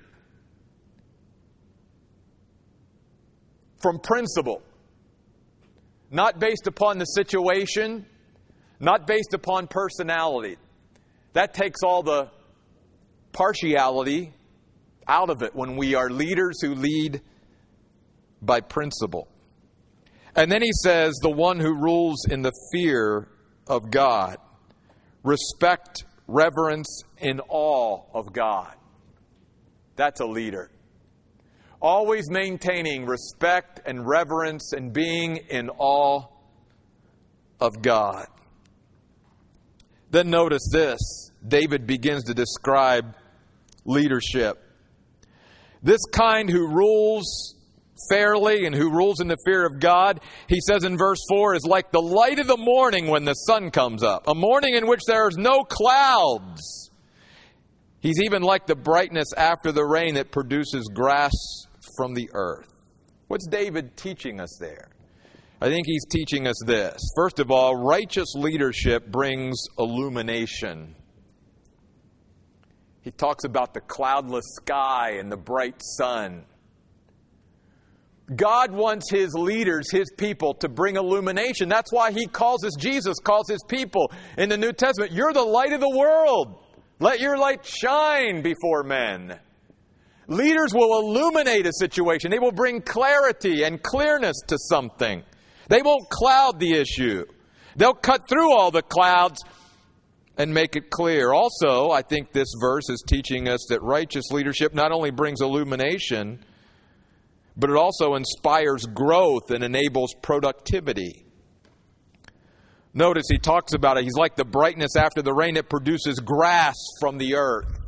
from 3.81 3.99
principle 4.01 4.63
not 6.11 6.41
based 6.41 6.67
upon 6.67 6.99
the 6.99 7.05
situation, 7.05 8.05
not 8.81 9.07
based 9.07 9.33
upon 9.33 9.69
personality. 9.69 10.57
That 11.35 11.55
takes 11.55 11.83
all 11.85 12.03
the 12.03 12.29
partiality 13.33 14.33
out 15.11 15.31
of 15.31 15.43
it 15.43 15.55
when 15.55 15.77
we 15.77 15.95
are 15.95 16.09
leaders 16.09 16.61
who 16.63 16.75
lead 16.75 17.21
by 18.41 18.61
principle. 18.61 19.29
And 20.37 20.51
then 20.51 20.63
he 20.63 20.71
says, 20.85 21.15
the 21.21 21.31
one 21.31 21.59
who 21.59 21.75
rules 21.75 22.25
in 22.31 22.43
the 22.43 22.53
fear 22.73 23.29
of 23.67 23.91
God, 23.91 24.39
respect, 25.25 26.05
reverence, 26.29 27.03
in 27.19 27.41
awe 27.49 28.03
of 28.15 28.33
God. 28.33 28.75
That's 29.97 30.21
a 30.21 30.27
leader 30.27 30.71
always 31.81 32.31
maintaining 32.31 33.07
respect 33.07 33.81
and 33.87 34.07
reverence 34.07 34.73
and 34.73 34.93
being 34.93 35.39
in 35.49 35.71
awe 35.71 36.27
of 37.61 37.83
God. 37.83 38.27
Then 40.11 40.31
notice 40.31 40.69
this 40.73 40.99
David 41.47 41.87
begins 41.87 42.25
to 42.25 42.35
describe 42.35 43.15
leadership. 43.85 44.63
This 45.83 46.01
kind 46.13 46.49
who 46.49 46.69
rules 46.69 47.55
fairly 48.11 48.67
and 48.67 48.75
who 48.75 48.91
rules 48.91 49.21
in 49.21 49.29
the 49.29 49.37
fear 49.45 49.67
of 49.67 49.81
God, 49.81 50.21
he 50.47 50.61
says 50.61 50.85
in 50.85 50.97
verse 50.97 51.21
4, 51.29 51.55
is 51.55 51.65
like 51.65 51.93
the 51.93 52.01
light 52.01 52.39
of 52.39 52.47
the 52.47 52.57
morning 52.57 53.09
when 53.09 53.25
the 53.25 53.35
sun 53.35 53.71
comes 53.71 54.03
up, 54.03 54.27
a 54.27 54.35
morning 54.35 54.75
in 54.75 54.87
which 54.87 55.01
there 55.07 55.29
is 55.29 55.37
no 55.37 55.63
clouds. 55.65 56.91
He's 58.01 58.21
even 58.23 58.43
like 58.43 58.67
the 58.67 58.77
brightness 58.77 59.33
after 59.37 59.73
the 59.73 59.85
rain 59.85 60.15
that 60.15 60.33
produces 60.33 60.89
grass 60.93 61.33
from 61.97 62.15
the 62.15 62.31
earth. 62.33 62.73
What's 63.29 63.47
David 63.47 63.97
teaching 63.97 64.41
us 64.41 64.57
there? 64.59 64.89
I 65.61 65.69
think 65.69 65.87
he's 65.87 66.07
teaching 66.11 66.47
us 66.47 66.57
this. 66.65 66.99
First 67.15 67.39
of 67.39 67.51
all, 67.51 67.77
righteous 67.77 68.33
leadership 68.35 69.07
brings 69.07 69.63
illumination. 69.79 70.97
He 73.03 73.11
talks 73.11 73.45
about 73.45 73.73
the 73.73 73.81
cloudless 73.81 74.45
sky 74.57 75.17
and 75.19 75.33
the 75.33 75.37
bright 75.37 75.81
sun. 75.81 76.45
God 78.35 78.71
wants 78.71 79.11
his 79.11 79.35
leaders, 79.35 79.91
his 79.91 80.13
people, 80.17 80.55
to 80.55 80.69
bring 80.69 80.97
illumination. 80.97 81.69
That's 81.69 81.93
why 81.93 82.13
he 82.13 82.27
calls 82.27 82.65
us, 82.65 82.73
Jesus 82.79 83.17
calls 83.19 83.49
his 83.49 83.63
people 83.67 84.13
in 84.39 84.49
the 84.49 84.57
New 84.57 84.73
Testament, 84.73 85.13
You're 85.13 85.33
the 85.33 85.43
light 85.43 85.73
of 85.73 85.81
the 85.81 85.97
world. 85.97 86.63
Let 87.01 87.21
your 87.21 87.37
light 87.39 87.65
shine 87.65 88.43
before 88.43 88.85
men. 88.85 89.39
Leaders 90.29 90.73
will 90.73 91.01
illuminate 91.01 91.67
a 91.67 91.73
situation. 91.73 92.31
They 92.31 92.39
will 92.39 92.53
bring 92.53 92.83
clarity 92.83 93.65
and 93.65 93.83
clearness 93.83 94.37
to 94.47 94.57
something. 94.69 95.25
They 95.69 95.83
won't 95.83 96.09
cloud 96.09 96.61
the 96.61 96.75
issue. 96.75 97.25
They'll 97.75 97.95
cut 97.95 98.29
through 98.29 98.53
all 98.53 98.71
the 98.71 98.83
clouds 98.83 99.41
and 100.41 100.55
make 100.55 100.75
it 100.75 100.89
clear. 100.89 101.35
Also, 101.35 101.91
I 101.91 102.01
think 102.01 102.33
this 102.33 102.49
verse 102.59 102.89
is 102.89 103.05
teaching 103.07 103.47
us 103.47 103.67
that 103.69 103.83
righteous 103.83 104.31
leadership 104.31 104.73
not 104.73 104.91
only 104.91 105.11
brings 105.11 105.43
illumination, 105.43 106.43
but 107.59 107.69
it 107.69 107.77
also 107.77 108.15
inspires 108.15 108.87
growth 108.87 109.51
and 109.51 109.63
enables 109.63 110.15
productivity. 110.23 111.27
Notice 112.95 113.25
he 113.31 113.37
talks 113.37 113.75
about 113.75 113.99
it. 113.99 114.05
He's 114.05 114.17
like 114.17 114.35
the 114.35 114.47
brightness 114.47 114.97
after 114.97 115.21
the 115.21 115.35
rain 115.35 115.57
that 115.57 115.69
produces 115.69 116.19
grass 116.21 116.75
from 117.01 117.19
the 117.19 117.35
earth. 117.35 117.79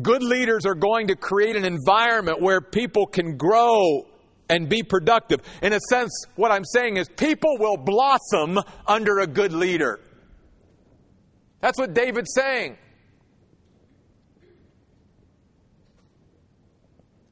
Good 0.00 0.22
leaders 0.22 0.64
are 0.64 0.74
going 0.74 1.08
to 1.08 1.14
create 1.14 1.56
an 1.56 1.66
environment 1.66 2.40
where 2.40 2.62
people 2.62 3.04
can 3.06 3.36
grow 3.36 4.06
and 4.48 4.66
be 4.66 4.82
productive. 4.82 5.40
In 5.60 5.74
a 5.74 5.80
sense, 5.90 6.24
what 6.36 6.50
I'm 6.50 6.64
saying 6.64 6.96
is 6.96 7.10
people 7.10 7.58
will 7.58 7.76
blossom 7.76 8.58
under 8.86 9.18
a 9.18 9.26
good 9.26 9.52
leader. 9.52 10.00
That's 11.62 11.78
what 11.78 11.94
David's 11.94 12.34
saying. 12.34 12.76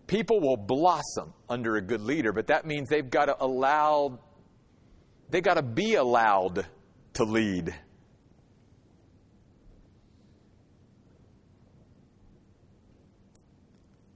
People 0.07 0.41
will 0.41 0.57
blossom 0.57 1.35
under 1.49 1.77
a 1.77 1.83
good 1.83 2.01
leader, 2.01 2.33
but 2.33 2.47
that 2.47 2.65
means 2.65 2.89
they've 2.89 3.11
got 3.11 3.27
to 3.27 3.37
allow, 3.41 4.21
they've 5.31 5.43
got 5.43 5.55
to 5.55 5.63
be 5.63 5.97
allowed 5.97 6.65
to 7.15 7.25
lead. 7.25 7.75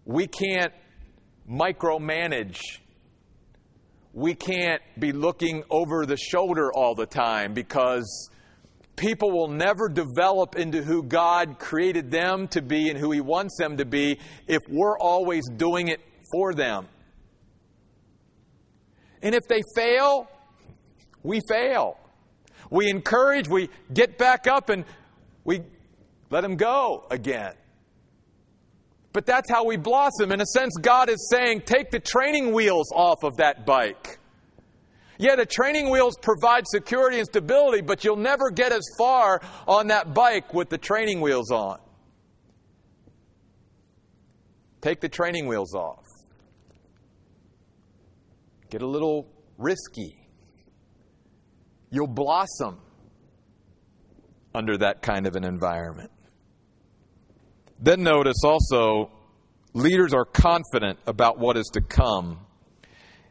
We 0.05 0.29
can't 0.29 0.73
micromanage. 1.51 2.61
We 4.13 4.35
can't 4.35 4.83
be 4.97 5.11
looking 5.11 5.65
over 5.71 6.07
the 6.07 6.17
shoulder 6.17 6.73
all 6.73 6.95
the 6.95 7.07
time 7.07 7.53
because 7.53 8.31
people 8.97 9.31
will 9.31 9.49
never 9.49 9.89
develop 9.89 10.57
into 10.57 10.83
who 10.83 11.03
God 11.03 11.59
created 11.59 12.11
them 12.11 12.49
to 12.49 12.63
be 12.63 12.89
and 12.91 12.99
who 12.99 13.11
He 13.11 13.21
wants 13.21 13.57
them 13.59 13.77
to 13.79 13.85
be 13.85 14.19
if 14.47 14.61
we're 14.69 14.99
always 14.99 15.49
doing 15.49 15.89
it 15.89 16.01
for 16.33 16.55
them. 16.55 16.87
And 19.23 19.35
if 19.35 19.49
they 19.49 19.63
fail, 19.75 20.29
we 21.23 21.41
fail. 21.49 21.99
We 22.71 22.89
encourage, 22.91 23.49
we 23.49 23.71
get 23.93 24.19
back 24.19 24.47
up, 24.47 24.69
and 24.69 24.85
we 25.45 25.63
let 26.31 26.43
them 26.43 26.57
go 26.57 27.05
again. 27.11 27.55
But 29.13 29.27
that's 29.27 29.49
how 29.49 29.65
we 29.65 29.77
blossom. 29.77 30.33
In 30.33 30.41
a 30.41 30.47
sense, 30.47 30.77
God 30.81 31.09
is 31.09 31.29
saying, 31.31 31.63
take 31.63 31.91
the 31.91 32.01
training 32.01 32.53
wheels 32.53 32.91
off 32.93 33.23
of 33.23 33.37
that 33.37 33.65
bike. 33.65 34.19
Yeah, 35.19 35.37
the 35.37 35.47
training 35.47 35.91
wheels 35.91 36.17
provide 36.21 36.65
security 36.67 37.19
and 37.19 37.27
stability, 37.27 37.83
but 37.83 38.05
you'll 38.05 38.17
never 38.17 38.51
get 38.51 38.73
as 38.73 38.83
far 38.99 39.41
on 39.69 39.89
that 39.89 40.13
bike 40.13 40.53
with 40.53 40.69
the 40.69 40.79
training 40.79 41.21
wheels 41.21 41.51
on. 41.51 41.79
Take 44.81 45.01
the 45.01 45.09
training 45.09 45.47
wheels 45.47 45.75
off. 45.75 46.05
Get 48.71 48.83
a 48.83 48.87
little 48.87 49.29
risky. 49.57 50.29
You'll 51.91 52.07
blossom 52.09 52.81
under 54.55 54.77
that 54.79 55.01
kind 55.01 55.27
of 55.27 55.37
an 55.37 55.45
environment. 55.45 56.11
Then 57.81 58.03
notice 58.03 58.43
also, 58.45 59.11
leaders 59.73 60.13
are 60.13 60.25
confident 60.25 60.99
about 61.07 61.39
what 61.39 61.57
is 61.57 61.71
to 61.75 61.81
come. 61.81 62.44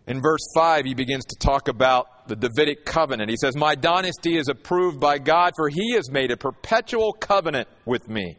In 0.05 0.22
verse 0.22 0.41
5, 0.55 0.86
he 0.86 0.93
begins 0.93 1.24
to 1.25 1.36
talk 1.39 1.69
about 1.69 2.27
the 2.27 2.36
Davidic 2.36 2.86
covenant. 2.86 3.29
He 3.29 3.38
says, 3.38 3.55
My 3.55 3.75
dynasty 3.75 4.38
is 4.38 4.50
approved 4.50 5.00
by 5.00 5.17
God, 5.17 5.53
for 5.55 5.69
he 5.69 5.93
has 5.95 6.12
made 6.12 6.31
a 6.31 6.38
perpetual 6.38 7.13
covenant 7.13 7.69
with 7.86 8.10
me, 8.10 8.38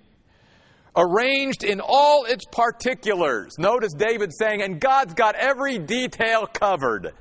arranged 0.95 1.65
in 1.65 1.81
all 1.83 2.27
its 2.27 2.45
particulars. 2.53 3.55
Notice 3.59 3.95
David 3.95 4.31
saying, 4.39 4.61
And 4.61 4.79
God's 4.79 5.15
got 5.15 5.37
every 5.37 5.79
detail 5.79 6.47
covered. 6.47 7.13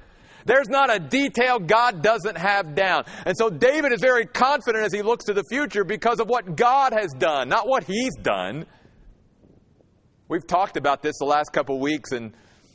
There's 0.45 0.67
not 0.67 0.93
a 0.93 0.99
detail 0.99 1.57
God 1.59 2.01
doesn't 2.01 2.37
have 2.37 2.75
down. 2.75 3.05
And 3.25 3.37
so 3.37 3.49
David 3.49 3.93
is 3.93 4.01
very 4.01 4.25
confident 4.25 4.85
as 4.85 4.93
he 4.93 5.01
looks 5.01 5.23
to 5.25 5.33
the 5.33 5.43
future 5.49 5.85
because 5.85 6.19
of 6.19 6.27
what 6.27 6.57
God 6.57 6.91
has 6.91 7.13
done, 7.13 7.47
not 7.47 7.65
what 7.65 7.85
he's 7.85 8.15
done. 8.21 8.65
We've 10.27 10.45
talked 10.45 10.75
about 10.75 11.01
this 11.01 11.17
the 11.19 11.25
last 11.25 11.53
couple 11.53 11.79
weeks 11.79 12.11
and 12.11 12.33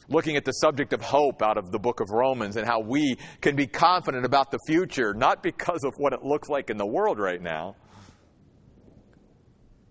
looking 0.08 0.36
at 0.36 0.44
the 0.44 0.52
subject 0.52 0.92
of 0.92 1.00
hope 1.00 1.42
out 1.42 1.58
of 1.58 1.70
the 1.70 1.78
book 1.78 2.00
of 2.00 2.10
Romans 2.10 2.56
and 2.56 2.66
how 2.66 2.80
we 2.80 3.16
can 3.40 3.56
be 3.56 3.66
confident 3.66 4.24
about 4.24 4.50
the 4.50 4.58
future, 4.66 5.12
not 5.14 5.42
because 5.42 5.84
of 5.84 5.94
what 5.98 6.12
it 6.12 6.22
looks 6.22 6.48
like 6.48 6.70
in 6.70 6.78
the 6.78 6.86
world 6.86 7.18
right 7.18 7.40
now, 7.40 7.76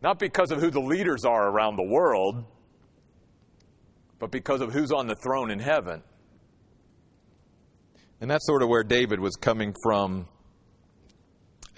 not 0.02 0.20
because 0.20 0.52
of 0.52 0.60
who 0.60 0.70
the 0.70 0.82
leaders 0.82 1.26
are 1.26 1.50
around 1.50 1.76
the 1.76 1.88
world, 1.88 2.44
but 4.20 4.32
because 4.32 4.62
of 4.62 4.74
who's 4.74 4.92
on 4.92 5.08
the 5.08 5.16
throne 5.16 5.52
in 5.52 5.60
heaven. 5.60 6.02
And 8.20 8.30
that's 8.30 8.46
sort 8.48 8.64
of 8.64 8.70
where 8.70 8.84
David 8.84 9.20
was 9.20 9.36
coming 9.36 9.76
from 9.84 10.28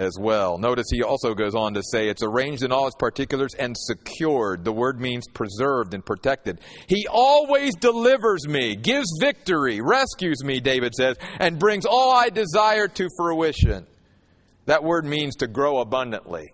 as 0.02 0.18
well. 0.20 0.58
Notice 0.58 0.88
he 0.92 1.04
also 1.04 1.34
goes 1.34 1.56
on 1.56 1.74
to 1.74 1.84
say 1.84 2.08
it's 2.08 2.24
arranged 2.24 2.64
in 2.64 2.72
all 2.72 2.88
its 2.88 2.96
particulars 2.96 3.54
and 3.56 3.76
secured. 3.78 4.64
The 4.64 4.72
word 4.72 5.00
means 5.00 5.26
preserved 5.34 5.94
and 5.94 6.06
protected. 6.06 6.60
He 6.88 7.08
always 7.08 7.76
delivers 7.76 8.48
me, 8.48 8.76
gives 8.76 9.08
victory, 9.20 9.82
rescues 9.82 10.44
me, 10.44 10.60
David 10.60 10.96
says, 10.96 11.18
and 11.40 11.60
brings 11.60 11.86
all 11.86 12.12
I 12.12 12.30
desire 12.30 12.88
to 12.88 13.08
fruition. 13.18 13.86
That 14.66 14.84
word 14.84 15.06
means 15.06 15.36
to 15.38 15.48
grow 15.48 15.80
abundantly. 15.80 16.54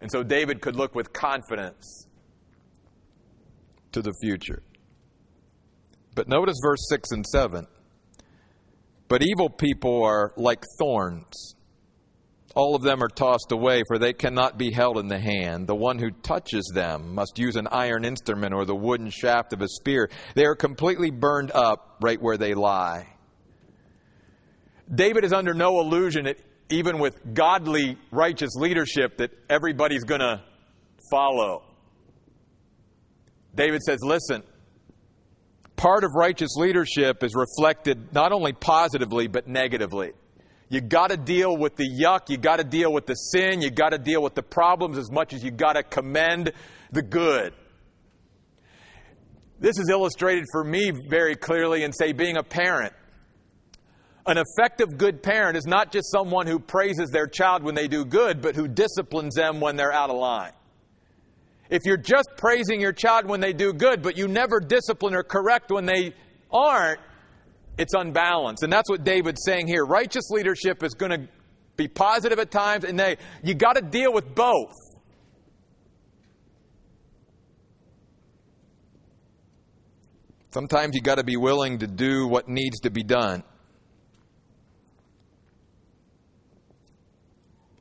And 0.00 0.10
so 0.10 0.22
David 0.22 0.60
could 0.60 0.74
look 0.74 0.94
with 0.94 1.12
confidence 1.12 2.06
to 3.92 4.02
the 4.02 4.12
future. 4.20 4.62
But 6.14 6.28
notice 6.28 6.56
verse 6.62 6.86
6 6.88 7.10
and 7.12 7.26
7. 7.26 7.66
But 9.12 9.22
evil 9.22 9.50
people 9.50 10.04
are 10.04 10.32
like 10.38 10.64
thorns. 10.78 11.54
All 12.56 12.74
of 12.74 12.80
them 12.80 13.02
are 13.02 13.08
tossed 13.08 13.52
away, 13.52 13.82
for 13.86 13.98
they 13.98 14.14
cannot 14.14 14.56
be 14.56 14.70
held 14.70 14.96
in 14.96 15.08
the 15.08 15.18
hand. 15.18 15.66
The 15.66 15.74
one 15.74 15.98
who 15.98 16.10
touches 16.10 16.64
them 16.74 17.14
must 17.14 17.38
use 17.38 17.56
an 17.56 17.68
iron 17.70 18.06
instrument 18.06 18.54
or 18.54 18.64
the 18.64 18.74
wooden 18.74 19.10
shaft 19.10 19.52
of 19.52 19.60
a 19.60 19.68
spear. 19.68 20.08
They 20.34 20.46
are 20.46 20.54
completely 20.54 21.10
burned 21.10 21.50
up 21.50 21.98
right 22.00 22.22
where 22.22 22.38
they 22.38 22.54
lie. 22.54 23.06
David 24.90 25.24
is 25.24 25.34
under 25.34 25.52
no 25.52 25.80
illusion, 25.80 26.24
that 26.24 26.38
even 26.70 26.98
with 26.98 27.34
godly, 27.34 27.98
righteous 28.10 28.54
leadership, 28.54 29.18
that 29.18 29.32
everybody's 29.50 30.04
going 30.04 30.22
to 30.22 30.42
follow. 31.10 31.64
David 33.54 33.82
says, 33.82 33.98
Listen, 34.02 34.42
part 35.76 36.04
of 36.04 36.10
righteous 36.14 36.54
leadership 36.56 37.22
is 37.22 37.34
reflected 37.34 38.12
not 38.12 38.32
only 38.32 38.52
positively 38.52 39.26
but 39.26 39.46
negatively. 39.46 40.12
You 40.68 40.80
got 40.80 41.10
to 41.10 41.18
deal 41.18 41.54
with 41.56 41.76
the 41.76 41.86
yuck, 41.86 42.30
you 42.30 42.38
got 42.38 42.56
to 42.56 42.64
deal 42.64 42.92
with 42.92 43.06
the 43.06 43.14
sin, 43.14 43.60
you 43.60 43.70
got 43.70 43.90
to 43.90 43.98
deal 43.98 44.22
with 44.22 44.34
the 44.34 44.42
problems 44.42 44.96
as 44.96 45.10
much 45.10 45.34
as 45.34 45.44
you 45.44 45.50
got 45.50 45.74
to 45.74 45.82
commend 45.82 46.52
the 46.90 47.02
good. 47.02 47.52
This 49.60 49.78
is 49.78 49.90
illustrated 49.90 50.46
for 50.50 50.64
me 50.64 50.90
very 50.90 51.36
clearly 51.36 51.84
in, 51.84 51.92
say, 51.92 52.12
being 52.12 52.36
a 52.36 52.42
parent. 52.42 52.94
An 54.26 54.38
effective 54.38 54.96
good 54.96 55.22
parent 55.22 55.56
is 55.56 55.66
not 55.66 55.92
just 55.92 56.10
someone 56.10 56.46
who 56.46 56.58
praises 56.58 57.10
their 57.10 57.26
child 57.26 57.62
when 57.62 57.74
they 57.74 57.86
do 57.86 58.04
good, 58.04 58.40
but 58.40 58.56
who 58.56 58.66
disciplines 58.66 59.34
them 59.34 59.60
when 59.60 59.76
they're 59.76 59.92
out 59.92 60.10
of 60.10 60.16
line. 60.16 60.52
If 61.72 61.86
you're 61.86 61.96
just 61.96 62.28
praising 62.36 62.82
your 62.82 62.92
child 62.92 63.26
when 63.26 63.40
they 63.40 63.54
do 63.54 63.72
good, 63.72 64.02
but 64.02 64.18
you 64.18 64.28
never 64.28 64.60
discipline 64.60 65.14
or 65.14 65.22
correct 65.22 65.70
when 65.70 65.86
they 65.86 66.12
aren't, 66.50 67.00
it's 67.78 67.94
unbalanced. 67.94 68.62
And 68.62 68.70
that's 68.70 68.90
what 68.90 69.04
David's 69.04 69.42
saying 69.46 69.68
here. 69.68 69.82
Righteous 69.86 70.28
leadership 70.28 70.82
is 70.82 70.92
going 70.92 71.12
to 71.12 71.28
be 71.78 71.88
positive 71.88 72.38
at 72.38 72.50
times, 72.50 72.84
and 72.84 73.00
they, 73.00 73.16
you 73.42 73.54
got 73.54 73.76
to 73.76 73.80
deal 73.80 74.12
with 74.12 74.34
both. 74.34 74.74
Sometimes 80.50 80.94
you 80.94 81.00
got 81.00 81.14
to 81.14 81.24
be 81.24 81.38
willing 81.38 81.78
to 81.78 81.86
do 81.86 82.28
what 82.28 82.50
needs 82.50 82.80
to 82.80 82.90
be 82.90 83.02
done. 83.02 83.42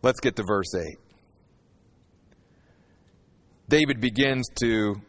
Let's 0.01 0.21
get 0.21 0.37
to 0.37 0.43
verse 0.43 0.73
8. 0.73 1.10
David 3.71 4.01
begins 4.01 4.49
to 4.59 5.01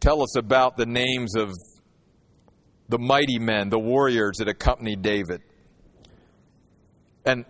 tell 0.00 0.22
us 0.22 0.34
about 0.38 0.78
the 0.78 0.86
names 0.86 1.36
of 1.36 1.52
the 2.88 2.98
mighty 2.98 3.38
men, 3.38 3.68
the 3.68 3.78
warriors 3.78 4.38
that 4.38 4.48
accompanied 4.48 5.02
David. 5.02 5.42
And 7.26 7.44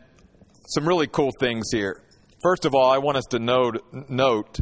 some 0.67 0.85
really 0.85 1.07
cool 1.07 1.31
things 1.39 1.67
here. 1.71 2.03
First 2.43 2.65
of 2.65 2.75
all, 2.75 2.91
I 2.91 2.99
want 2.99 3.19
us 3.19 3.27
to 3.31 3.39
note, 3.39 3.85
note 4.09 4.59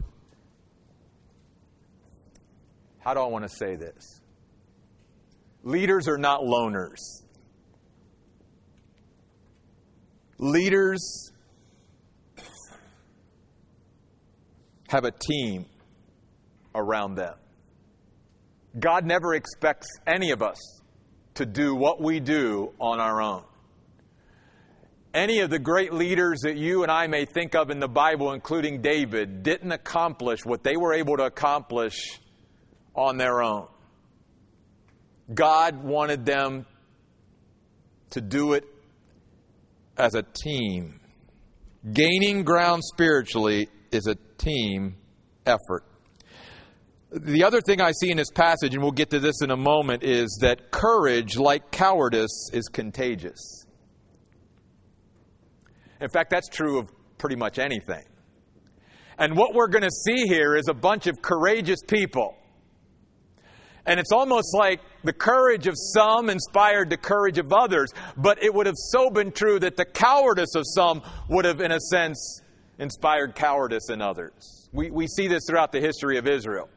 how 2.98 3.14
do 3.14 3.20
I 3.20 3.26
want 3.26 3.48
to 3.48 3.56
say 3.56 3.74
this? 3.74 4.20
Leaders 5.62 6.08
are 6.08 6.18
not 6.18 6.42
loners. 6.42 6.98
Leaders 10.36 11.32
have 14.94 15.04
a 15.04 15.10
team 15.10 15.66
around 16.72 17.16
them. 17.16 17.34
God 18.78 19.04
never 19.04 19.34
expects 19.34 19.88
any 20.06 20.30
of 20.30 20.40
us 20.40 20.58
to 21.34 21.44
do 21.44 21.74
what 21.74 22.00
we 22.00 22.20
do 22.20 22.72
on 22.80 23.00
our 23.00 23.20
own. 23.20 23.42
Any 25.12 25.40
of 25.40 25.50
the 25.50 25.58
great 25.58 25.92
leaders 25.92 26.40
that 26.42 26.56
you 26.56 26.84
and 26.84 26.92
I 26.92 27.08
may 27.08 27.24
think 27.24 27.56
of 27.56 27.70
in 27.70 27.80
the 27.80 27.88
Bible, 27.88 28.32
including 28.32 28.82
David, 28.82 29.42
didn't 29.42 29.72
accomplish 29.72 30.44
what 30.44 30.62
they 30.62 30.76
were 30.76 30.94
able 30.94 31.16
to 31.16 31.24
accomplish 31.24 32.20
on 32.94 33.16
their 33.16 33.42
own. 33.42 33.66
God 35.32 35.82
wanted 35.82 36.24
them 36.24 36.66
to 38.10 38.20
do 38.20 38.52
it 38.52 38.64
as 39.96 40.14
a 40.14 40.22
team. 40.22 41.00
Gaining 41.92 42.44
ground 42.44 42.82
spiritually 42.84 43.68
is 43.90 44.06
a 44.06 44.16
team 44.38 44.96
effort. 45.46 45.84
The 47.10 47.44
other 47.44 47.60
thing 47.60 47.80
I 47.80 47.92
see 47.92 48.10
in 48.10 48.16
this 48.16 48.30
passage, 48.30 48.74
and 48.74 48.82
we'll 48.82 48.92
get 48.92 49.10
to 49.10 49.20
this 49.20 49.40
in 49.40 49.50
a 49.50 49.56
moment, 49.56 50.02
is 50.02 50.38
that 50.40 50.72
courage, 50.72 51.36
like 51.36 51.70
cowardice, 51.70 52.50
is 52.52 52.68
contagious. 52.68 53.66
In 56.00 56.08
fact, 56.08 56.30
that's 56.30 56.48
true 56.48 56.78
of 56.78 56.90
pretty 57.18 57.36
much 57.36 57.58
anything. 57.58 58.02
And 59.16 59.36
what 59.36 59.54
we're 59.54 59.68
going 59.68 59.84
to 59.84 59.90
see 59.90 60.26
here 60.26 60.56
is 60.56 60.66
a 60.68 60.74
bunch 60.74 61.06
of 61.06 61.22
courageous 61.22 61.80
people. 61.86 62.36
And 63.86 64.00
it's 64.00 64.12
almost 64.12 64.54
like 64.54 64.80
the 65.04 65.12
courage 65.12 65.66
of 65.66 65.74
some 65.76 66.30
inspired 66.30 66.90
the 66.90 66.96
courage 66.96 67.38
of 67.38 67.52
others, 67.52 67.90
but 68.16 68.42
it 68.42 68.52
would 68.52 68.66
have 68.66 68.76
so 68.76 69.10
been 69.10 69.30
true 69.30 69.60
that 69.60 69.76
the 69.76 69.84
cowardice 69.84 70.54
of 70.54 70.64
some 70.66 71.02
would 71.28 71.44
have, 71.44 71.60
in 71.60 71.70
a 71.70 71.78
sense, 71.78 72.40
inspired 72.78 73.34
cowardice 73.34 73.90
in 73.90 74.00
others. 74.00 74.68
We, 74.72 74.90
we 74.90 75.06
see 75.06 75.28
this 75.28 75.44
throughout 75.48 75.72
the 75.72 75.80
history 75.80 76.18
of 76.18 76.26
Israel. 76.26 76.68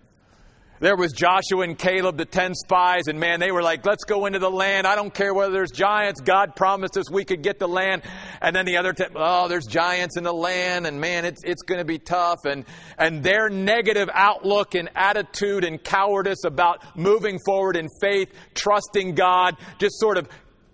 There 0.79 0.95
was 0.95 1.11
Joshua 1.11 1.61
and 1.61 1.75
Caleb, 1.75 2.17
the 2.17 2.25
10 2.25 2.53
spies, 2.53 3.07
and 3.07 3.19
man, 3.19 3.39
they 3.39 3.51
were 3.51 3.63
like, 3.63 3.83
let's 3.83 4.03
go 4.03 4.27
into 4.27 4.37
the 4.37 4.51
land. 4.51 4.85
I 4.85 4.95
don't 4.95 5.11
care 5.11 5.33
whether 5.33 5.51
there's 5.51 5.71
giants. 5.71 6.21
God 6.21 6.55
promised 6.55 6.95
us 6.97 7.09
we 7.09 7.25
could 7.25 7.41
get 7.41 7.57
the 7.57 7.67
land. 7.67 8.03
And 8.41 8.55
then 8.55 8.65
the 8.65 8.77
other, 8.77 8.93
ten, 8.93 9.07
oh, 9.15 9.47
there's 9.47 9.65
giants 9.65 10.17
in 10.17 10.23
the 10.23 10.33
land, 10.33 10.85
and 10.85 11.01
man, 11.01 11.25
it's, 11.25 11.41
it's 11.43 11.63
going 11.63 11.79
to 11.79 11.85
be 11.85 11.97
tough. 11.97 12.45
And, 12.45 12.63
and 12.99 13.23
their 13.23 13.49
negative 13.49 14.07
outlook 14.13 14.75
and 14.75 14.89
attitude 14.95 15.63
and 15.63 15.83
cowardice 15.83 16.43
about 16.43 16.95
moving 16.95 17.39
forward 17.43 17.75
in 17.75 17.87
faith, 17.99 18.31
trusting 18.53 19.15
God, 19.15 19.57
just 19.79 19.99
sort 19.99 20.19
of 20.19 20.29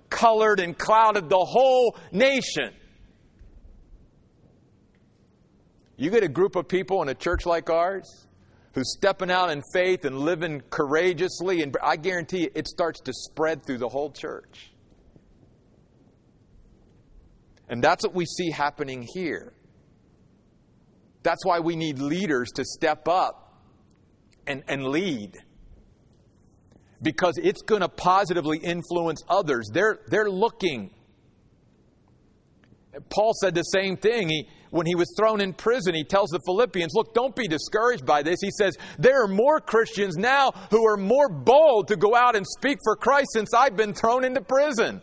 colored 0.09 0.59
and 0.59 0.77
clouded 0.77 1.29
the 1.29 1.45
whole 1.45 1.95
nation. 2.11 2.73
You 5.95 6.09
get 6.09 6.23
a 6.23 6.27
group 6.27 6.55
of 6.55 6.67
people 6.67 7.01
in 7.01 7.09
a 7.09 7.13
church 7.15 7.45
like 7.45 7.69
ours 7.69 8.27
who's 8.73 8.91
stepping 8.93 9.29
out 9.29 9.51
in 9.51 9.61
faith 9.71 10.05
and 10.05 10.17
living 10.17 10.61
courageously, 10.69 11.61
and 11.61 11.75
I 11.83 11.95
guarantee 11.95 12.41
you, 12.41 12.49
it 12.55 12.67
starts 12.67 12.99
to 13.01 13.13
spread 13.13 13.65
through 13.65 13.77
the 13.77 13.89
whole 13.89 14.11
church. 14.11 14.71
And 17.69 17.83
that's 17.83 18.03
what 18.03 18.15
we 18.15 18.25
see 18.25 18.49
happening 18.49 19.07
here. 19.13 19.53
That's 21.21 21.45
why 21.45 21.59
we 21.59 21.75
need 21.75 21.99
leaders 21.99 22.49
to 22.55 22.65
step 22.65 23.07
up 23.07 23.61
and, 24.45 24.63
and 24.67 24.87
lead. 24.87 25.37
Because 27.01 27.37
it's 27.37 27.61
going 27.61 27.81
to 27.81 27.89
positively 27.89 28.57
influence 28.57 29.23
others. 29.29 29.69
They're, 29.71 29.99
they're 30.07 30.29
looking. 30.29 30.91
Paul 33.09 33.33
said 33.39 33.55
the 33.55 33.63
same 33.63 33.97
thing. 33.97 34.29
He, 34.29 34.47
when 34.73 34.87
he 34.87 34.95
was 34.95 35.13
thrown 35.15 35.39
in 35.39 35.53
prison, 35.53 35.93
he 35.93 36.03
tells 36.03 36.31
the 36.31 36.39
Philippians, 36.47 36.93
Look, 36.95 37.13
don't 37.13 37.35
be 37.35 37.47
discouraged 37.47 38.07
by 38.07 38.23
this. 38.23 38.39
He 38.41 38.49
says, 38.49 38.75
There 38.97 39.23
are 39.23 39.27
more 39.27 39.61
Christians 39.61 40.17
now 40.17 40.51
who 40.71 40.87
are 40.87 40.97
more 40.97 41.29
bold 41.29 41.89
to 41.89 41.95
go 41.95 42.15
out 42.15 42.35
and 42.35 42.43
speak 42.57 42.79
for 42.83 42.95
Christ 42.95 43.27
since 43.33 43.53
I've 43.53 43.77
been 43.77 43.93
thrown 43.93 44.23
into 44.23 44.41
prison. 44.41 44.99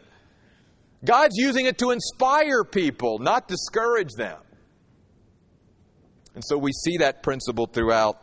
God's 1.04 1.36
using 1.36 1.66
it 1.66 1.78
to 1.78 1.92
inspire 1.92 2.64
people, 2.64 3.20
not 3.20 3.46
discourage 3.46 4.10
them. 4.16 4.38
And 6.34 6.42
so 6.44 6.58
we 6.58 6.72
see 6.72 6.96
that 6.96 7.22
principle 7.22 7.66
throughout 7.66 8.20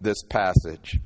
this 0.00 0.22
passage. 0.30 0.98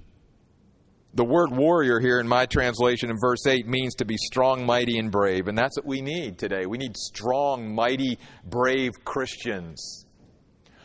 The 1.13 1.25
word 1.25 1.51
warrior 1.51 1.99
here 1.99 2.21
in 2.21 2.29
my 2.29 2.47
translation 2.47 3.11
in 3.11 3.17
verse 3.21 3.45
8 3.45 3.67
means 3.67 3.97
to 3.97 4.05
be 4.05 4.17
strong, 4.17 4.65
mighty, 4.65 4.97
and 4.97 5.11
brave. 5.11 5.49
And 5.49 5.59
that's 5.59 5.77
what 5.77 5.85
we 5.85 6.01
need 6.01 6.39
today. 6.39 6.67
We 6.67 6.79
need 6.79 6.97
strong, 6.97 7.75
mighty, 7.75 8.19
brave 8.45 8.93
Christians. 9.05 10.07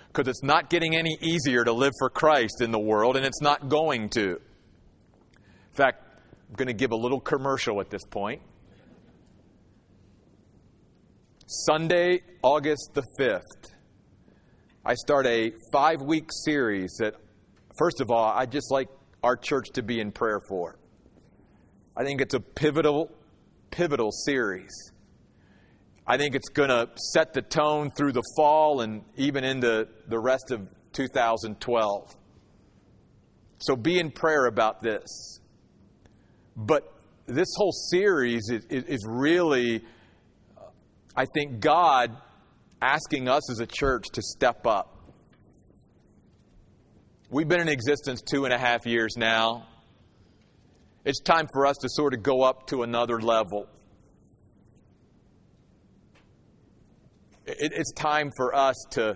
Because 0.08 0.28
it's 0.28 0.44
not 0.44 0.72
getting 0.72 0.96
any 0.96 1.16
easier 1.22 1.64
to 1.64 1.72
live 1.72 1.94
for 2.00 2.10
Christ 2.10 2.62
in 2.62 2.72
the 2.72 2.80
world, 2.80 3.18
and 3.18 3.26
it's 3.26 3.42
not 3.42 3.70
going 3.70 4.10
to. 4.12 4.22
In 4.32 5.74
fact, 5.74 6.02
I'm 6.50 6.56
going 6.56 6.70
to 6.70 6.74
give 6.74 6.92
a 6.92 6.96
little 6.96 7.20
commercial 7.20 7.80
at 7.80 7.92
this 7.92 8.04
point. 8.06 8.42
Sunday, 11.46 12.22
August 12.42 12.92
the 12.96 13.04
5th, 13.20 13.74
I 14.84 14.96
start 14.96 15.28
a 15.28 15.52
five 15.72 16.02
week 16.02 16.30
series 16.32 16.96
that, 17.00 17.14
first 17.78 18.02
of 18.02 18.10
all, 18.10 18.34
I 18.36 18.48
just 18.48 18.72
like 18.72 18.88
our 19.26 19.36
church 19.36 19.72
to 19.74 19.82
be 19.82 20.00
in 20.00 20.12
prayer 20.12 20.40
for. 20.48 20.78
I 21.98 22.04
think 22.04 22.22
it's 22.22 22.36
a 22.36 22.40
pivotal, 22.40 23.12
pivotal 23.72 24.12
series. 24.12 24.72
I 26.06 26.18
think 26.18 26.36
it's 26.36 26.50
going 26.50 26.70
to 26.70 26.90
set 27.14 27.34
the 27.34 27.42
tone 27.42 27.90
through 27.90 28.12
the 28.12 28.22
fall 28.38 28.82
and 28.82 29.02
even 29.16 29.44
into 29.44 29.88
the 30.08 30.20
rest 30.20 30.52
of 30.52 30.68
2012. 30.94 32.16
So 33.58 33.76
be 33.76 34.00
in 34.00 34.12
prayer 34.12 34.46
about 34.46 34.84
this. 34.84 35.40
But 36.56 36.94
this 37.26 37.48
whole 37.58 37.72
series 37.72 38.50
is, 38.52 38.66
is, 38.70 39.04
really, 39.08 39.84
I 41.16 41.26
think, 41.26 41.62
God 41.62 42.16
asking 42.80 43.28
us 43.28 43.50
as 43.50 43.60
a 43.60 43.66
church 43.66 44.06
to 44.14 44.22
step 44.22 44.68
up. 44.68 44.95
We've 47.30 47.48
been 47.48 47.62
in 47.62 47.70
existence 47.70 48.22
two 48.22 48.46
and 48.46 48.54
a 48.54 48.58
half 48.58 48.86
years 48.86 49.16
now. 49.18 49.68
It's 51.04 51.20
time 51.20 51.48
for 51.52 51.66
us 51.66 51.78
to 51.78 51.90
sort 51.90 52.14
of 52.14 52.22
go 52.22 52.44
up 52.44 52.68
to 52.68 52.84
another 52.84 53.20
level. 53.20 53.68
it's 57.48 57.92
time 57.94 58.32
for 58.36 58.56
us 58.56 58.76
to, 58.92 59.16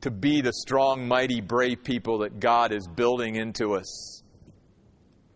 to 0.00 0.10
be 0.10 0.40
the 0.40 0.52
strong, 0.52 1.06
mighty, 1.06 1.40
brave 1.40 1.84
people 1.84 2.18
that 2.18 2.40
God 2.40 2.72
is 2.72 2.88
building 2.88 3.36
into 3.36 3.74
us 3.74 4.22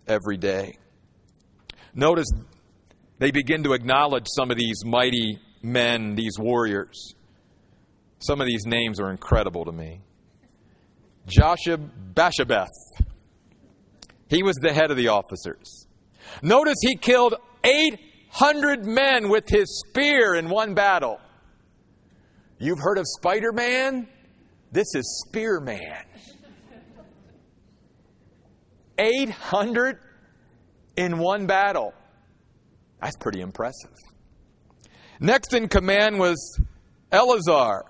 every 0.09 0.37
day. 0.37 0.77
Notice 1.95 2.27
they 3.19 3.31
begin 3.31 3.63
to 3.63 3.75
acknowledge 3.75 4.27
some 4.35 4.51
of 4.51 4.57
these 4.57 4.85
mighty 4.85 5.39
men, 5.63 6.17
these 6.17 6.37
warriors. 6.39 7.15
Some 8.19 8.41
of 8.41 8.49
these 8.49 8.67
names 8.67 8.99
are 8.99 9.11
incredible 9.11 9.65
to 9.65 9.73
me. 9.73 10.01
Josheb 11.27 11.89
Basshebeth. 12.15 12.69
He 14.29 14.43
was 14.43 14.57
the 14.57 14.73
head 14.73 14.91
of 14.91 14.97
the 14.97 15.09
officers. 15.09 15.87
Notice 16.43 16.77
he 16.81 16.97
killed 16.97 17.35
800 17.65 18.85
men 18.85 19.29
with 19.29 19.49
his 19.49 19.85
spear 19.87 20.35
in 20.35 20.49
one 20.49 20.75
battle. 20.75 21.21
You've 22.59 22.79
heard 22.79 22.99
of 22.99 23.05
Spider 23.07 23.53
Man? 23.53 24.09
This 24.71 24.95
is 24.95 25.25
Spearman. 25.27 26.07
800 28.99 29.99
in 30.97 31.19
one 31.19 31.47
battle. 31.47 31.93
That's 33.01 33.17
pretty 33.17 33.41
impressive. 33.41 33.91
Next 35.21 35.55
in 35.55 35.69
command 35.69 36.19
was 36.19 36.61
Eleazar, 37.11 37.85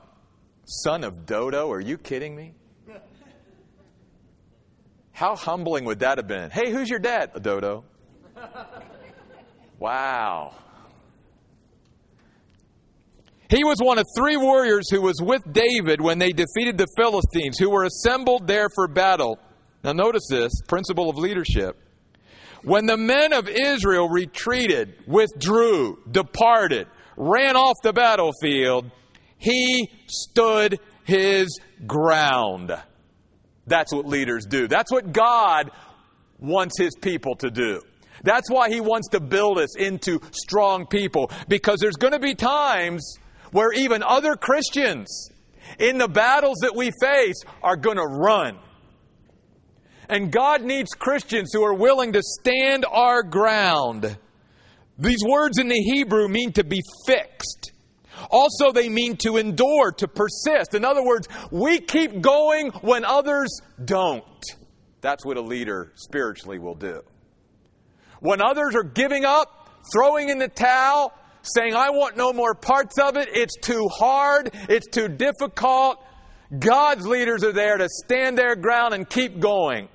son 0.64 1.04
of 1.04 1.26
Dodo. 1.26 1.70
Are 1.70 1.80
you 1.80 1.98
kidding 1.98 2.34
me? 2.34 2.54
How 5.22 5.37
humbling 5.37 5.85
would 5.85 6.00
that 6.00 6.18
have 6.18 6.26
been? 6.26 6.50
Hey, 6.50 6.72
who's 6.72 6.90
your 6.90 6.98
dad? 6.98 7.30
A 7.35 7.40
dodo. 7.40 7.85
Wow. 9.78 10.54
He 13.48 13.64
was 13.64 13.78
one 13.80 13.98
of 13.98 14.06
three 14.16 14.37
warriors 14.37 14.88
who 14.88 15.02
was 15.02 15.20
with 15.20 15.42
David 15.52 16.00
when 16.00 16.20
they 16.20 16.30
defeated 16.30 16.78
the 16.78 16.87
Philistines, 16.96 17.58
who 17.58 17.68
were 17.68 17.82
assembled 17.82 18.46
there 18.46 18.68
for 18.76 18.87
battle. 18.87 19.40
Now, 19.82 19.92
notice 19.92 20.22
this 20.30 20.52
principle 20.68 21.11
of 21.11 21.16
leadership. 21.16 21.76
When 22.62 22.87
the 22.87 22.96
men 22.96 23.32
of 23.32 23.48
Israel 23.48 24.08
retreated, 24.08 24.94
withdrew, 25.08 25.98
departed, 26.08 26.87
ran 27.16 27.56
off 27.56 27.74
the 27.82 27.92
battlefield, 27.92 28.88
he 29.38 29.88
stood 30.06 30.78
his 31.04 31.58
ground. 31.85 32.72
That's 33.66 33.92
what 33.92 34.07
leaders 34.07 34.46
do. 34.46 34.66
That's 34.68 34.90
what 34.90 35.12
God 35.12 35.70
wants 36.38 36.79
his 36.79 36.94
people 37.01 37.37
to 37.37 37.51
do. 37.51 37.83
That's 38.25 38.51
why 38.51 38.68
he 38.68 38.81
wants 38.81 39.09
to 39.09 39.20
build 39.20 39.59
us 39.59 39.77
into 39.77 40.20
strong 40.33 40.87
people 40.87 41.31
because 41.48 41.79
there's 41.81 41.96
going 41.96 42.12
to 42.12 42.20
be 42.20 42.35
times 42.35 43.18
where 43.51 43.72
even 43.72 44.03
other 44.03 44.37
Christians 44.37 45.31
in 45.79 45.98
the 45.98 46.09
battles 46.09 46.59
that 46.62 46.75
we 46.75 46.90
face 47.01 47.42
are 47.62 47.77
going 47.77 47.96
to 47.96 48.05
run. 48.07 48.59
And 50.09 50.31
God 50.31 50.62
needs 50.62 50.92
Christians 50.92 51.53
who 51.53 51.64
are 51.64 51.75
willing 51.75 52.12
to 52.12 52.22
stand 52.22 52.85
our 52.90 53.22
ground. 53.22 54.16
These 54.98 55.25
words 55.27 55.59
in 55.59 55.68
the 55.68 55.81
Hebrew 55.81 56.29
mean 56.29 56.53
to 56.53 56.64
be 56.64 56.83
fixed. 57.07 57.71
Also, 58.31 58.72
they 58.72 58.88
mean 58.88 59.16
to 59.18 59.37
endure, 59.37 59.92
to 59.92 60.09
persist. 60.09 60.75
In 60.75 60.85
other 60.85 61.05
words, 61.05 61.29
we 61.51 61.81
keep 61.81 62.20
going 62.20 62.70
when 62.81 63.05
others 63.05 63.61
don't. 63.85 64.25
That's 65.01 65.25
what 65.25 65.37
a 65.37 65.40
leader 65.40 65.92
spiritually 65.96 66.59
will 66.59 66.75
do. 66.75 67.03
When 68.20 68.40
others 68.40 68.75
are 68.75 68.85
giving 68.85 69.25
up, 69.25 69.68
throwing 69.92 70.29
in 70.29 70.38
the 70.38 70.48
towel, 70.48 71.12
saying, 71.42 71.75
I 71.75 71.90
want 71.90 72.16
no 72.16 72.33
more 72.33 72.55
parts 72.55 72.98
of 72.98 73.16
it, 73.16 73.29
it's 73.33 73.57
too 73.57 73.88
hard, 73.88 74.51
it's 74.68 74.87
too 74.87 75.09
difficult, 75.09 76.05
God's 76.57 77.07
leaders 77.07 77.42
are 77.44 77.53
there 77.53 77.79
to 77.79 77.88
stand 77.88 78.37
their 78.37 78.55
ground 78.57 78.94
and 78.94 79.09
keep 79.09 79.40
going 79.40 79.88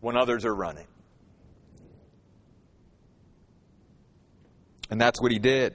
when 0.00 0.16
others 0.16 0.44
are 0.44 0.54
running. 0.54 0.86
And 4.92 5.00
that's 5.00 5.22
what 5.22 5.32
he 5.32 5.38
did. 5.38 5.74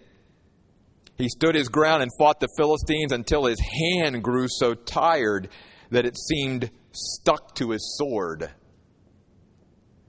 He 1.18 1.28
stood 1.28 1.56
his 1.56 1.70
ground 1.70 2.04
and 2.04 2.12
fought 2.20 2.40
the 2.40 2.48
Philistines 2.56 3.12
until 3.12 3.46
his 3.46 3.60
hand 3.60 4.24
grew 4.24 4.46
so 4.48 4.76
tired 4.76 5.50
that 5.90 6.06
it 6.06 6.16
seemed 6.16 6.70
stuck 6.92 7.56
to 7.56 7.72
his 7.72 7.98
sword. 7.98 8.52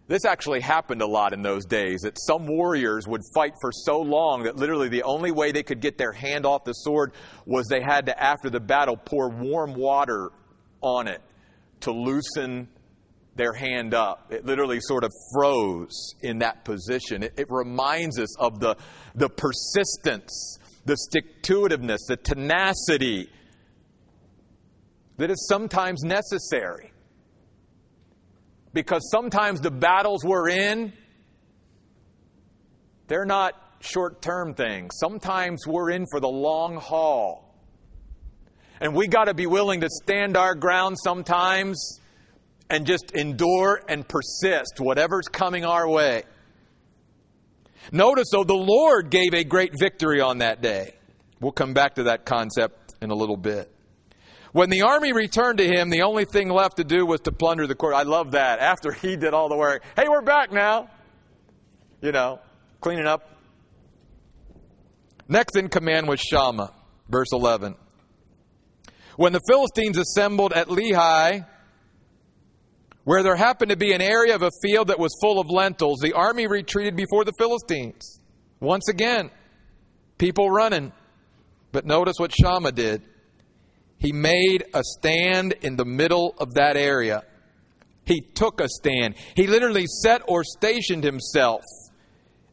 This 0.09 0.27
actually 0.27 0.61
happened 0.61 1.01
a 1.01 1.07
lot 1.07 1.33
in 1.33 1.41
those 1.41 1.65
days 1.65 2.03
that 2.03 2.19
some 2.21 2.47
warriors 2.47 3.09
would 3.09 3.23
fight 3.35 3.55
for 3.63 3.73
so 3.73 3.99
long 3.99 4.43
that 4.43 4.57
literally 4.57 4.91
the 4.91 5.05
only 5.05 5.31
way 5.33 5.53
they 5.53 5.63
could 5.63 5.81
get 5.81 5.97
their 5.97 6.13
hand 6.13 6.45
off 6.45 6.65
the 6.65 6.75
sword 6.75 7.15
was 7.47 7.67
they 7.67 7.81
had 7.81 8.05
to, 8.07 8.23
after 8.23 8.51
the 8.51 8.61
battle, 8.61 8.99
pour 8.99 9.31
warm 9.31 9.73
water 9.73 10.33
on 10.83 11.09
it 11.09 11.23
to 11.81 11.93
loosen 11.93 12.69
their 13.39 13.55
hand 13.55 13.95
up. 13.95 14.31
It 14.31 14.45
literally 14.45 14.81
sort 14.81 15.05
of 15.05 15.13
froze 15.33 16.15
in 16.21 16.41
that 16.41 16.65
position. 16.65 17.23
It, 17.23 17.35
it 17.39 17.47
reminds 17.49 18.19
us 18.19 18.39
of 18.39 18.61
the, 18.61 18.77
the 19.15 19.31
persistence, 19.31 20.59
the 20.85 20.97
stick 20.97 21.43
to 21.45 21.63
itiveness, 21.63 22.01
the 22.07 22.17
tenacity 22.17 23.31
that 25.17 25.31
is 25.31 25.49
sometimes 25.49 26.03
necessary. 26.03 26.93
Because 28.75 29.09
sometimes 29.11 29.61
the 29.61 29.71
battles 29.71 30.25
we're 30.25 30.51
in, 30.51 30.93
they're 33.07 33.25
not 33.25 33.55
short 33.81 34.21
term 34.21 34.55
things. 34.55 34.91
Sometimes 34.99 35.67
we're 35.67 35.91
in 35.91 36.07
for 36.11 36.21
the 36.21 36.29
long 36.29 36.77
haul. 36.77 37.45
And 38.81 38.95
we 38.95 39.09
got 39.09 39.25
to 39.25 39.35
be 39.35 39.47
willing 39.47 39.81
to 39.81 39.89
stand 39.89 40.37
our 40.37 40.55
ground 40.55 40.97
sometimes 41.03 41.98
and 42.71 42.87
just 42.87 43.13
endure 43.13 43.81
and 43.89 44.07
persist, 44.07 44.79
whatever's 44.79 45.27
coming 45.29 45.65
our 45.65 45.89
way. 45.89 46.25
Notice, 47.93 48.29
though, 48.31 48.45
the 48.45 48.55
Lord 48.55 49.11
gave 49.11 49.33
a 49.33 49.45
great 49.45 49.73
victory 49.79 50.21
on 50.21 50.39
that 50.39 50.61
day. 50.61 50.95
We'll 51.41 51.53
come 51.53 51.73
back 51.73 51.95
to 51.95 52.05
that 52.05 52.27
concept 52.27 52.95
in 53.01 53.11
a 53.11 53.15
little 53.15 53.37
bit. 53.37 53.73
When 54.53 54.71
the 54.71 54.83
army 54.83 55.13
returned 55.13 55.59
to 55.59 55.67
him, 55.67 55.91
the 55.91 56.03
only 56.03 56.25
thing 56.25 56.49
left 56.49 56.79
to 56.79 56.85
do 56.85 57.07
was 57.07 57.21
to 57.23 57.33
plunder 57.33 57.67
the 57.67 57.75
court. 57.75 57.95
I 57.95 58.03
love 58.03 58.33
that. 58.33 58.59
After 58.61 58.93
he 58.93 59.17
did 59.17 59.35
all 59.35 59.49
the 59.49 59.57
work, 59.57 59.83
hey, 59.97 60.09
we're 60.09 60.23
back 60.23 60.53
now. 60.53 60.89
You 62.01 62.13
know, 62.13 62.41
cleaning 62.81 63.07
up. 63.07 63.31
Next 65.29 65.57
in 65.57 65.69
command 65.69 66.09
was 66.09 66.21
Shammah, 66.21 66.73
verse 67.09 67.29
11. 67.33 67.75
When 69.17 69.33
the 69.33 69.41
Philistines 69.47 69.99
assembled 69.99 70.53
at 70.53 70.69
Lehi, 70.69 71.45
where 73.09 73.23
there 73.23 73.37
happened 73.37 73.71
to 73.71 73.77
be 73.77 73.95
an 73.95 74.03
area 74.03 74.35
of 74.35 74.43
a 74.43 74.51
field 74.61 74.89
that 74.89 74.99
was 74.99 75.17
full 75.23 75.41
of 75.41 75.49
lentils, 75.49 75.99
the 76.01 76.13
army 76.13 76.47
retreated 76.47 76.95
before 76.95 77.25
the 77.25 77.33
Philistines. 77.39 78.21
Once 78.61 78.87
again, 78.87 79.31
people 80.19 80.51
running. 80.51 80.93
But 81.73 81.87
notice 81.87 82.17
what 82.19 82.35
Shammah 82.39 82.73
did. 82.73 83.01
He 83.97 84.13
made 84.13 84.67
a 84.75 84.83
stand 84.85 85.55
in 85.63 85.77
the 85.77 85.87
middle 85.87 86.35
of 86.37 86.53
that 86.57 86.77
area. 86.77 87.23
He 88.05 88.21
took 88.21 88.61
a 88.61 88.69
stand. 88.69 89.15
He 89.35 89.47
literally 89.47 89.87
set 89.87 90.21
or 90.29 90.45
stationed 90.45 91.03
himself 91.03 91.63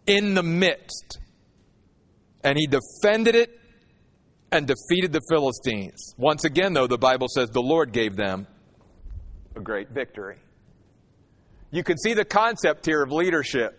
in 0.07 0.35
the 0.35 0.43
midst. 0.43 1.19
And 2.45 2.57
he 2.57 2.65
defended 2.65 3.35
it 3.35 3.59
and 4.53 4.65
defeated 4.65 5.11
the 5.11 5.21
Philistines. 5.29 6.15
Once 6.17 6.45
again, 6.45 6.71
though, 6.71 6.87
the 6.87 6.97
Bible 6.97 7.27
says 7.27 7.49
the 7.49 7.61
Lord 7.61 7.91
gave 7.91 8.15
them 8.15 8.47
a 9.57 9.59
great 9.59 9.89
victory. 9.89 10.37
You 11.75 11.83
can 11.83 11.97
see 11.97 12.13
the 12.13 12.23
concept 12.23 12.85
here 12.85 13.03
of 13.03 13.11
leadership. 13.11 13.77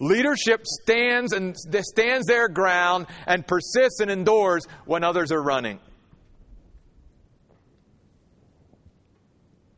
Leadership 0.00 0.66
stands 0.66 1.32
and 1.32 1.56
stands 1.56 2.26
their 2.26 2.48
ground 2.48 3.06
and 3.24 3.46
persists 3.46 4.00
and 4.00 4.10
endures 4.10 4.66
when 4.84 5.04
others 5.04 5.30
are 5.30 5.40
running. 5.40 5.78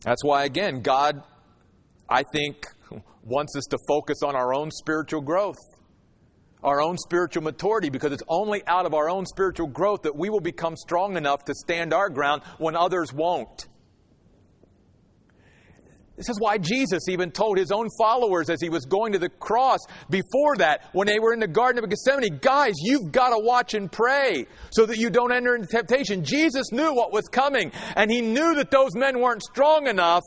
That's 0.03 0.25
why, 0.25 0.45
again, 0.45 0.81
God, 0.81 1.23
I 2.09 2.23
think, 2.23 2.67
wants 3.23 3.55
us 3.55 3.65
to 3.67 3.77
focus 3.87 4.23
on 4.23 4.35
our 4.35 4.55
own 4.55 4.71
spiritual 4.71 5.21
growth, 5.21 5.59
our 6.65 6.81
own 6.81 6.97
spiritual 6.97 7.43
maturity, 7.43 7.91
because 7.91 8.13
it's 8.13 8.23
only 8.29 8.67
out 8.67 8.87
of 8.87 8.95
our 8.95 9.11
own 9.11 9.27
spiritual 9.27 9.67
growth 9.67 10.01
that 10.05 10.17
we 10.17 10.31
will 10.31 10.41
become 10.41 10.75
strong 10.75 11.19
enough 11.19 11.45
to 11.45 11.55
stand 11.55 11.93
our 11.93 12.09
ground 12.09 12.41
when 12.57 12.75
others 12.77 13.13
won't. 13.13 13.67
This 16.21 16.29
is 16.29 16.39
why 16.39 16.59
Jesus 16.59 17.09
even 17.09 17.31
told 17.31 17.57
his 17.57 17.73
own 17.73 17.89
followers 17.97 18.51
as 18.51 18.61
he 18.61 18.69
was 18.69 18.85
going 18.85 19.15
to 19.15 19.19
the 19.19 19.31
cross 19.31 19.79
before 20.11 20.55
that, 20.59 20.91
when 20.93 21.07
they 21.07 21.19
were 21.19 21.33
in 21.33 21.41
the 21.41 21.49
Garden 21.49 21.83
of 21.83 21.89
Gethsemane, 21.89 22.41
guys, 22.43 22.75
you've 22.77 23.11
got 23.11 23.31
to 23.31 23.39
watch 23.39 23.73
and 23.73 23.91
pray 23.91 24.45
so 24.71 24.85
that 24.85 24.99
you 24.99 25.09
don't 25.09 25.33
enter 25.33 25.55
into 25.55 25.67
temptation. 25.67 26.23
Jesus 26.23 26.73
knew 26.73 26.93
what 26.93 27.11
was 27.11 27.27
coming, 27.29 27.73
and 27.97 28.11
he 28.11 28.21
knew 28.21 28.55
that 28.57 28.71
those 28.71 28.95
men 28.95 29.19
weren't 29.19 29.43
strong 29.43 29.87
enough 29.87 30.23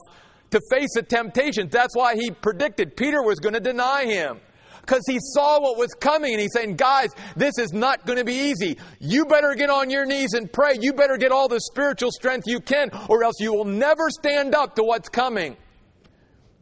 to 0.49 0.59
face 0.71 0.95
a 0.97 1.03
temptation. 1.03 1.69
That's 1.69 1.95
why 1.95 2.15
he 2.15 2.31
predicted 2.31 2.97
Peter 2.97 3.21
was 3.21 3.39
going 3.39 3.53
to 3.53 3.59
deny 3.59 4.05
him. 4.05 4.39
Because 4.81 5.03
he 5.07 5.19
saw 5.19 5.61
what 5.61 5.77
was 5.77 5.93
coming 5.93 6.33
and 6.33 6.41
he's 6.41 6.53
saying, 6.53 6.75
guys, 6.75 7.09
this 7.35 7.59
is 7.59 7.71
not 7.71 8.07
going 8.07 8.17
to 8.17 8.25
be 8.25 8.33
easy. 8.33 8.79
You 8.99 9.25
better 9.25 9.53
get 9.53 9.69
on 9.69 9.91
your 9.91 10.07
knees 10.07 10.33
and 10.33 10.51
pray. 10.51 10.73
You 10.81 10.93
better 10.93 11.17
get 11.17 11.31
all 11.31 11.47
the 11.47 11.61
spiritual 11.61 12.09
strength 12.11 12.47
you 12.47 12.59
can, 12.59 12.89
or 13.09 13.23
else 13.23 13.35
you 13.39 13.53
will 13.53 13.63
never 13.63 14.09
stand 14.09 14.55
up 14.55 14.75
to 14.77 14.83
what's 14.83 15.07
coming. 15.07 15.55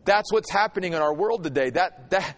That's 0.06 0.32
what's 0.32 0.52
happening 0.52 0.94
in 0.94 1.02
our 1.02 1.14
world 1.14 1.44
today. 1.44 1.70
That, 1.72 2.10
that, 2.12 2.36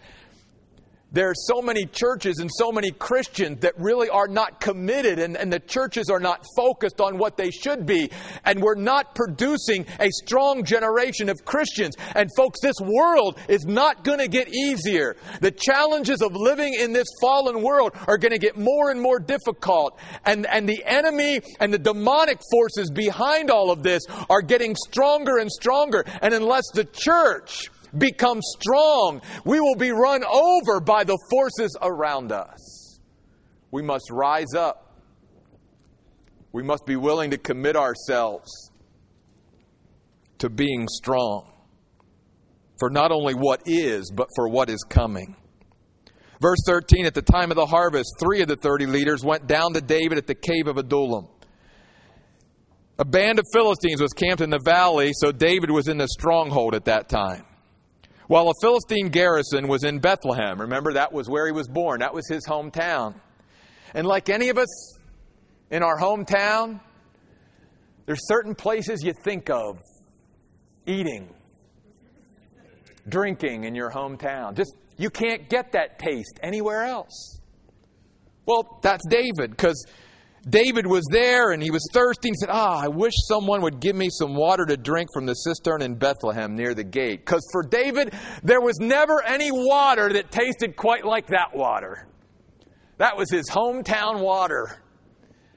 there 1.14 1.30
are 1.30 1.34
so 1.34 1.62
many 1.62 1.86
churches 1.86 2.38
and 2.40 2.50
so 2.52 2.72
many 2.72 2.90
Christians 2.90 3.60
that 3.60 3.74
really 3.78 4.08
are 4.08 4.26
not 4.26 4.60
committed, 4.60 5.20
and, 5.20 5.36
and 5.36 5.52
the 5.52 5.60
churches 5.60 6.10
are 6.10 6.18
not 6.18 6.44
focused 6.56 7.00
on 7.00 7.18
what 7.18 7.36
they 7.36 7.50
should 7.50 7.86
be. 7.86 8.10
And 8.44 8.60
we're 8.60 8.74
not 8.74 9.14
producing 9.14 9.86
a 10.00 10.10
strong 10.10 10.64
generation 10.64 11.28
of 11.28 11.44
Christians. 11.44 11.94
And, 12.16 12.28
folks, 12.36 12.60
this 12.60 12.76
world 12.80 13.38
is 13.48 13.64
not 13.64 14.02
going 14.02 14.18
to 14.18 14.26
get 14.26 14.52
easier. 14.52 15.16
The 15.40 15.52
challenges 15.52 16.20
of 16.20 16.34
living 16.34 16.74
in 16.74 16.92
this 16.92 17.08
fallen 17.20 17.62
world 17.62 17.92
are 18.08 18.18
going 18.18 18.32
to 18.32 18.38
get 18.38 18.58
more 18.58 18.90
and 18.90 19.00
more 19.00 19.20
difficult. 19.20 20.00
And, 20.24 20.46
and 20.46 20.68
the 20.68 20.82
enemy 20.84 21.40
and 21.60 21.72
the 21.72 21.78
demonic 21.78 22.40
forces 22.50 22.90
behind 22.90 23.50
all 23.50 23.70
of 23.70 23.84
this 23.84 24.02
are 24.28 24.42
getting 24.42 24.74
stronger 24.74 25.38
and 25.38 25.50
stronger. 25.50 26.04
And 26.22 26.34
unless 26.34 26.64
the 26.74 26.84
church 26.84 27.70
become 27.98 28.40
strong. 28.42 29.22
We 29.44 29.60
will 29.60 29.76
be 29.76 29.90
run 29.90 30.24
over 30.24 30.80
by 30.80 31.04
the 31.04 31.18
forces 31.30 31.76
around 31.80 32.32
us. 32.32 33.00
We 33.70 33.82
must 33.82 34.10
rise 34.10 34.54
up. 34.56 35.00
We 36.52 36.62
must 36.62 36.86
be 36.86 36.96
willing 36.96 37.30
to 37.32 37.38
commit 37.38 37.76
ourselves 37.76 38.70
to 40.38 40.48
being 40.48 40.86
strong 40.88 41.50
for 42.78 42.90
not 42.90 43.10
only 43.10 43.34
what 43.34 43.62
is, 43.66 44.10
but 44.14 44.28
for 44.36 44.48
what 44.48 44.70
is 44.70 44.84
coming. 44.88 45.36
Verse 46.40 46.58
13 46.66 47.06
At 47.06 47.14
the 47.14 47.22
time 47.22 47.50
of 47.50 47.56
the 47.56 47.66
harvest, 47.66 48.14
three 48.20 48.42
of 48.42 48.48
the 48.48 48.56
30 48.56 48.86
leaders 48.86 49.24
went 49.24 49.46
down 49.46 49.72
to 49.74 49.80
David 49.80 50.18
at 50.18 50.26
the 50.26 50.34
cave 50.34 50.66
of 50.66 50.76
Adullam. 50.76 51.28
A 52.98 53.04
band 53.04 53.38
of 53.38 53.44
Philistines 53.52 54.00
was 54.00 54.12
camped 54.12 54.40
in 54.40 54.50
the 54.50 54.60
valley, 54.64 55.12
so 55.14 55.32
David 55.32 55.70
was 55.70 55.88
in 55.88 55.98
the 55.98 56.06
stronghold 56.06 56.74
at 56.74 56.84
that 56.84 57.08
time. 57.08 57.44
While 58.26 58.48
a 58.48 58.54
Philistine 58.60 59.10
garrison 59.10 59.68
was 59.68 59.84
in 59.84 59.98
Bethlehem. 59.98 60.60
Remember, 60.60 60.94
that 60.94 61.12
was 61.12 61.28
where 61.28 61.46
he 61.46 61.52
was 61.52 61.68
born, 61.68 62.00
that 62.00 62.14
was 62.14 62.26
his 62.28 62.46
hometown. 62.46 63.14
And 63.92 64.06
like 64.06 64.28
any 64.28 64.48
of 64.48 64.58
us 64.58 64.98
in 65.70 65.82
our 65.82 65.98
hometown, 65.98 66.80
there's 68.06 68.26
certain 68.26 68.54
places 68.54 69.02
you 69.02 69.12
think 69.24 69.50
of 69.50 69.78
eating, 70.86 71.28
drinking 73.08 73.64
in 73.64 73.74
your 73.74 73.90
hometown. 73.90 74.56
Just 74.56 74.74
you 74.96 75.10
can't 75.10 75.48
get 75.48 75.72
that 75.72 75.98
taste 75.98 76.38
anywhere 76.42 76.84
else. 76.84 77.40
Well, 78.46 78.78
that's 78.82 79.06
David 79.08 79.50
because 79.50 79.86
David 80.48 80.86
was 80.86 81.04
there 81.10 81.52
and 81.52 81.62
he 81.62 81.70
was 81.70 81.86
thirsty 81.92 82.28
and 82.28 82.36
said, 82.36 82.50
Ah, 82.50 82.82
I 82.82 82.88
wish 82.88 83.14
someone 83.28 83.62
would 83.62 83.80
give 83.80 83.96
me 83.96 84.08
some 84.10 84.34
water 84.34 84.66
to 84.66 84.76
drink 84.76 85.08
from 85.14 85.26
the 85.26 85.34
cistern 85.34 85.82
in 85.82 85.94
Bethlehem 85.94 86.54
near 86.54 86.74
the 86.74 86.84
gate. 86.84 87.24
Because 87.24 87.46
for 87.52 87.62
David, 87.62 88.14
there 88.42 88.60
was 88.60 88.78
never 88.78 89.22
any 89.22 89.50
water 89.50 90.12
that 90.12 90.30
tasted 90.30 90.76
quite 90.76 91.04
like 91.04 91.28
that 91.28 91.54
water. 91.54 92.06
That 92.98 93.16
was 93.16 93.30
his 93.30 93.48
hometown 93.48 94.20
water. 94.20 94.82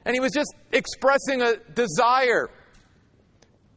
And 0.05 0.15
he 0.15 0.19
was 0.19 0.31
just 0.31 0.53
expressing 0.71 1.41
a 1.41 1.57
desire. 1.73 2.49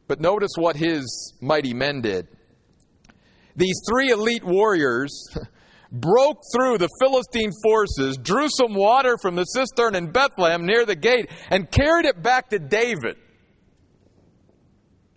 But 0.07 0.21
notice 0.21 0.51
what 0.55 0.75
his 0.75 1.33
mighty 1.41 1.73
men 1.73 2.01
did. 2.01 2.27
These 3.55 3.81
three 3.89 4.11
elite 4.11 4.43
warriors 4.43 5.27
broke 5.91 6.41
through 6.55 6.77
the 6.77 6.89
Philistine 7.01 7.51
forces, 7.63 8.17
drew 8.17 8.47
some 8.49 8.73
water 8.73 9.17
from 9.21 9.35
the 9.35 9.43
cistern 9.43 9.95
in 9.95 10.11
Bethlehem 10.11 10.65
near 10.65 10.85
the 10.85 10.95
gate, 10.95 11.29
and 11.49 11.69
carried 11.69 12.05
it 12.05 12.21
back 12.21 12.49
to 12.49 12.59
David. 12.59 13.17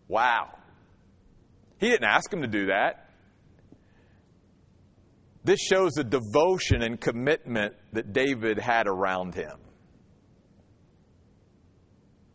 Wow. 0.09 0.51
He 1.79 1.89
didn't 1.89 2.05
ask 2.05 2.33
him 2.33 2.43
to 2.43 2.49
do 2.49 2.67
that. 2.67 3.11
This 5.45 5.61
shows 5.61 5.93
the 5.93 6.05
devotion 6.05 6.83
and 6.83 7.01
commitment 7.01 7.75
that 7.93 8.13
David 8.13 8.59
had 8.59 8.87
around 8.87 9.35
him. 9.35 9.59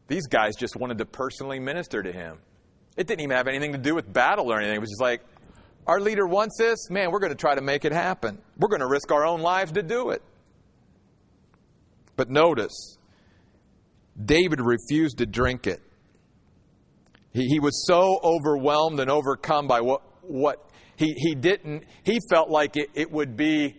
These 0.08 0.28
guys 0.28 0.56
just 0.56 0.76
wanted 0.76 1.00
to 1.00 1.06
personally 1.06 1.60
minister 1.60 2.04
to 2.04 2.12
him. 2.12 2.38
It 2.98 3.08
didn't 3.08 3.22
even 3.22 3.36
have 3.36 3.48
anything 3.48 3.72
to 3.74 3.78
do 3.78 3.96
with 3.96 4.12
battle 4.12 4.52
or 4.52 4.58
anything. 4.58 4.76
It 4.76 4.82
was 4.82 4.90
just 4.90 5.02
like, 5.02 5.22
our 5.88 6.00
leader 6.00 6.28
wants 6.28 6.58
this, 6.58 6.90
man, 6.90 7.12
we're 7.12 7.20
going 7.20 7.32
to 7.32 7.38
try 7.38 7.56
to 7.56 7.62
make 7.62 7.86
it 7.86 7.92
happen. 7.92 8.40
We're 8.58 8.70
going 8.70 8.82
to 8.82 8.88
risk 8.88 9.12
our 9.12 9.26
own 9.26 9.42
lives 9.42 9.72
to 9.74 9.84
do 9.84 10.12
it. 10.12 10.22
But 12.16 12.30
notice, 12.30 12.98
David 14.24 14.60
refused 14.62 15.20
to 15.20 15.26
drink 15.26 15.68
it. 15.68 15.82
He, 17.32 17.46
he 17.46 17.60
was 17.60 17.86
so 17.88 18.20
overwhelmed 18.24 19.00
and 19.00 19.10
overcome 19.10 19.68
by 19.68 19.82
what, 19.82 20.02
what 20.22 20.70
he, 20.96 21.14
he 21.16 21.34
didn't, 21.36 21.86
he 22.04 22.20
felt 22.30 22.50
like 22.50 22.76
it, 22.76 22.90
it 22.94 23.12
would 23.12 23.38
be 23.38 23.78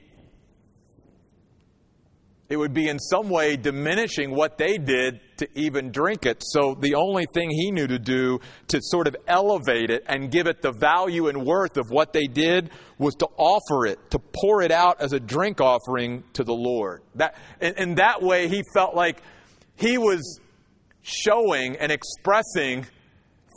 it 2.50 2.56
would 2.56 2.74
be 2.74 2.88
in 2.88 2.98
some 2.98 3.28
way 3.30 3.56
diminishing 3.56 4.34
what 4.34 4.58
they 4.58 4.76
did 4.76 5.20
to 5.36 5.48
even 5.54 5.92
drink 5.92 6.26
it. 6.26 6.42
So 6.44 6.74
the 6.74 6.96
only 6.96 7.24
thing 7.32 7.48
he 7.48 7.70
knew 7.70 7.86
to 7.86 7.98
do 7.98 8.40
to 8.68 8.80
sort 8.82 9.06
of 9.06 9.16
elevate 9.28 9.88
it 9.88 10.02
and 10.08 10.32
give 10.32 10.48
it 10.48 10.60
the 10.60 10.72
value 10.72 11.28
and 11.28 11.46
worth 11.46 11.76
of 11.76 11.90
what 11.90 12.12
they 12.12 12.26
did 12.26 12.70
was 12.98 13.14
to 13.14 13.28
offer 13.36 13.86
it, 13.86 14.10
to 14.10 14.18
pour 14.18 14.62
it 14.62 14.72
out 14.72 15.00
as 15.00 15.12
a 15.12 15.20
drink 15.20 15.60
offering 15.60 16.24
to 16.32 16.42
the 16.42 16.52
Lord. 16.52 17.02
That, 17.14 17.36
in, 17.60 17.94
that 17.94 18.20
way, 18.20 18.48
he 18.48 18.64
felt 18.74 18.96
like 18.96 19.22
he 19.76 19.96
was 19.96 20.40
showing 21.02 21.76
and 21.76 21.92
expressing 21.92 22.84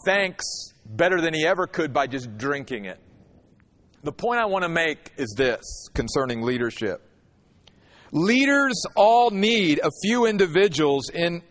thanks 0.06 0.46
better 0.86 1.20
than 1.20 1.34
he 1.34 1.48
ever 1.48 1.66
could 1.66 1.94
by 1.94 2.06
just 2.06 2.38
drinking 2.38 2.86
it. 2.86 3.00
The 4.04 4.12
point 4.12 4.40
I 4.40 4.46
want 4.46 4.64
to 4.64 4.70
make 4.70 5.14
is 5.18 5.34
this 5.36 5.90
concerning 5.96 6.44
leadership. 6.44 7.10
Leaders 8.14 8.86
all 8.96 9.32
need 9.32 9.80
a 9.84 9.90
few 10.04 10.28
individuals 10.28 11.10
in 11.10 11.42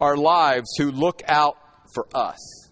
our 0.00 0.16
lives 0.16 0.68
who 0.78 0.92
look 0.92 1.22
out 1.26 1.56
for 1.92 2.06
us. 2.14 2.70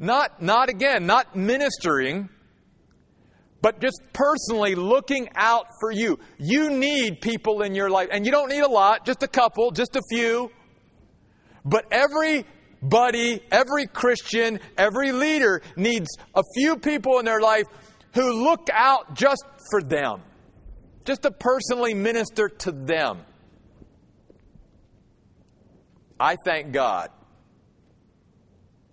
Not, 0.00 0.42
not 0.42 0.68
again, 0.68 1.06
not 1.06 1.36
ministering, 1.36 2.28
but 3.62 3.80
just 3.80 4.02
personally 4.12 4.74
looking 4.74 5.28
out 5.36 5.66
for 5.78 5.92
you. 5.92 6.18
You 6.38 6.70
need 6.70 7.20
people 7.20 7.62
in 7.62 7.76
your 7.76 7.88
life, 7.88 8.08
and 8.10 8.26
you 8.26 8.32
don't 8.32 8.48
need 8.48 8.64
a 8.64 8.68
lot, 8.68 9.06
just 9.06 9.22
a 9.22 9.28
couple, 9.28 9.70
just 9.70 9.94
a 9.94 10.02
few. 10.10 10.50
But 11.64 11.86
everybody, 11.92 13.44
every 13.52 13.86
Christian, 13.86 14.58
every 14.76 15.12
leader 15.12 15.62
needs 15.76 16.08
a 16.34 16.42
few 16.56 16.78
people 16.78 17.20
in 17.20 17.24
their 17.24 17.40
life 17.40 17.66
who 18.14 18.44
look 18.44 18.68
out 18.72 19.14
just 19.14 19.44
for 19.70 19.82
them, 19.82 20.22
just 21.04 21.22
to 21.22 21.30
personally 21.30 21.94
minister 21.94 22.48
to 22.48 22.72
them. 22.72 23.20
I 26.18 26.36
thank 26.44 26.72
God 26.72 27.10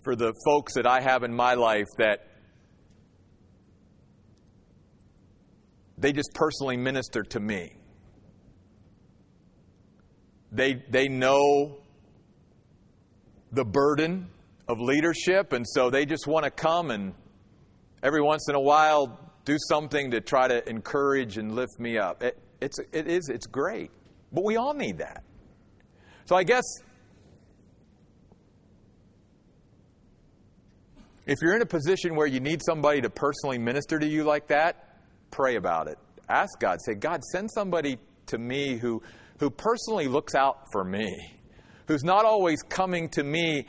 for 0.03 0.15
the 0.15 0.33
folks 0.45 0.73
that 0.73 0.85
I 0.85 1.01
have 1.01 1.23
in 1.23 1.33
my 1.33 1.53
life 1.53 1.87
that 1.97 2.27
they 5.97 6.11
just 6.11 6.33
personally 6.33 6.75
minister 6.75 7.23
to 7.23 7.39
me. 7.39 7.77
They, 10.51 10.83
they 10.89 11.07
know 11.07 11.77
the 13.53 13.63
burden 13.63 14.27
of 14.67 14.79
leadership, 14.79 15.53
and 15.53 15.65
so 15.67 15.89
they 15.89 16.05
just 16.05 16.27
want 16.27 16.43
to 16.43 16.51
come 16.51 16.91
and 16.91 17.13
every 18.03 18.21
once 18.21 18.47
in 18.49 18.55
a 18.55 18.59
while 18.59 19.19
do 19.45 19.57
something 19.67 20.11
to 20.11 20.21
try 20.21 20.47
to 20.47 20.69
encourage 20.69 21.37
and 21.37 21.55
lift 21.55 21.79
me 21.79 21.97
up. 21.97 22.21
It, 22.21 22.37
it's, 22.61 22.79
it 22.91 23.07
is, 23.07 23.29
it's 23.29 23.47
great. 23.47 23.89
But 24.31 24.43
we 24.43 24.57
all 24.57 24.73
need 24.73 24.99
that. 24.99 25.23
So 26.25 26.35
I 26.35 26.43
guess 26.43 26.63
if 31.25 31.39
you're 31.41 31.55
in 31.55 31.61
a 31.61 31.67
position 31.67 32.15
where 32.15 32.27
you 32.27 32.39
need 32.39 32.61
somebody 32.63 33.01
to 33.01 33.09
personally 33.09 33.57
minister 33.57 33.99
to 33.99 34.07
you 34.07 34.23
like 34.23 34.47
that, 34.47 34.97
pray 35.31 35.55
about 35.55 35.87
it. 35.87 35.97
Ask 36.29 36.59
God, 36.59 36.79
say, 36.85 36.93
God, 36.93 37.23
send 37.23 37.51
somebody 37.51 37.97
to 38.27 38.37
me 38.37 38.77
who, 38.77 39.01
who 39.39 39.49
personally 39.49 40.07
looks 40.07 40.35
out 40.35 40.71
for 40.71 40.83
me, 40.83 41.35
who's 41.87 42.03
not 42.03 42.23
always 42.25 42.61
coming 42.61 43.09
to 43.09 43.23
me 43.23 43.67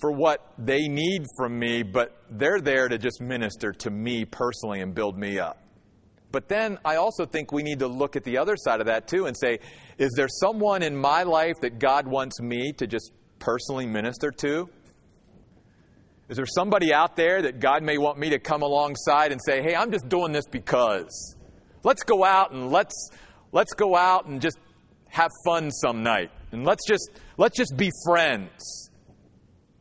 for 0.00 0.10
what 0.10 0.52
they 0.58 0.88
need 0.88 1.24
from 1.36 1.58
me, 1.58 1.82
but 1.82 2.16
they're 2.30 2.60
there 2.60 2.88
to 2.88 2.98
just 2.98 3.20
minister 3.20 3.72
to 3.72 3.90
me 3.90 4.24
personally 4.24 4.80
and 4.80 4.94
build 4.94 5.18
me 5.18 5.38
up. 5.38 5.58
But 6.32 6.48
then 6.48 6.78
I 6.84 6.96
also 6.96 7.26
think 7.26 7.52
we 7.52 7.62
need 7.62 7.80
to 7.80 7.88
look 7.88 8.16
at 8.16 8.24
the 8.24 8.38
other 8.38 8.56
side 8.56 8.80
of 8.80 8.86
that 8.86 9.08
too 9.08 9.26
and 9.26 9.36
say, 9.36 9.58
is 9.98 10.12
there 10.16 10.28
someone 10.28 10.82
in 10.82 10.96
my 10.96 11.24
life 11.24 11.56
that 11.62 11.78
God 11.78 12.06
wants 12.06 12.40
me 12.40 12.72
to 12.78 12.86
just 12.86 13.12
personally 13.38 13.86
minister 13.86 14.30
to? 14.30 14.68
Is 16.28 16.36
there 16.36 16.46
somebody 16.46 16.94
out 16.94 17.16
there 17.16 17.42
that 17.42 17.58
God 17.58 17.82
may 17.82 17.98
want 17.98 18.16
me 18.16 18.30
to 18.30 18.38
come 18.38 18.62
alongside 18.62 19.32
and 19.32 19.40
say, 19.44 19.62
hey, 19.62 19.74
I'm 19.74 19.90
just 19.90 20.08
doing 20.08 20.30
this 20.30 20.46
because. 20.46 21.36
Let's 21.82 22.04
go 22.04 22.24
out 22.24 22.52
and 22.52 22.70
let's, 22.70 23.10
let's 23.50 23.72
go 23.72 23.96
out 23.96 24.26
and 24.26 24.40
just 24.40 24.58
have 25.08 25.30
fun 25.44 25.72
some 25.72 26.04
night. 26.04 26.30
And 26.52 26.64
let's 26.64 26.86
just, 26.86 27.10
let's 27.36 27.56
just 27.56 27.76
be 27.76 27.90
friends. 28.06 28.89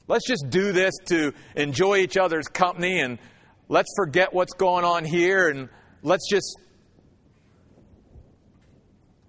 Let's 0.09 0.25
just 0.27 0.49
do 0.49 0.71
this 0.71 0.95
to 1.05 1.33
enjoy 1.55 1.97
each 1.97 2.17
other's 2.17 2.47
company 2.47 2.99
and 2.99 3.19
let's 3.67 3.93
forget 3.95 4.33
what's 4.33 4.53
going 4.53 4.83
on 4.83 5.05
here 5.05 5.49
and 5.49 5.69
let's 6.01 6.27
just 6.27 6.57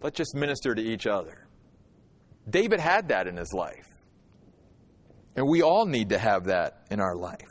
let's 0.02 0.16
just 0.16 0.34
minister 0.34 0.74
to 0.74 0.80
each 0.80 1.06
other. 1.06 1.46
David 2.48 2.80
had 2.80 3.08
that 3.08 3.26
in 3.26 3.36
his 3.36 3.52
life. 3.52 3.86
And 5.36 5.46
we 5.46 5.60
all 5.60 5.84
need 5.84 6.08
to 6.08 6.18
have 6.18 6.44
that 6.46 6.86
in 6.90 6.98
our 6.98 7.14
life. 7.14 7.46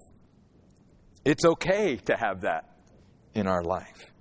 It's 1.24 1.46
okay 1.46 1.98
to 2.08 2.18
have 2.18 2.42
that 2.42 2.78
in 3.36 3.46
our 3.46 3.62
life. 3.62 4.12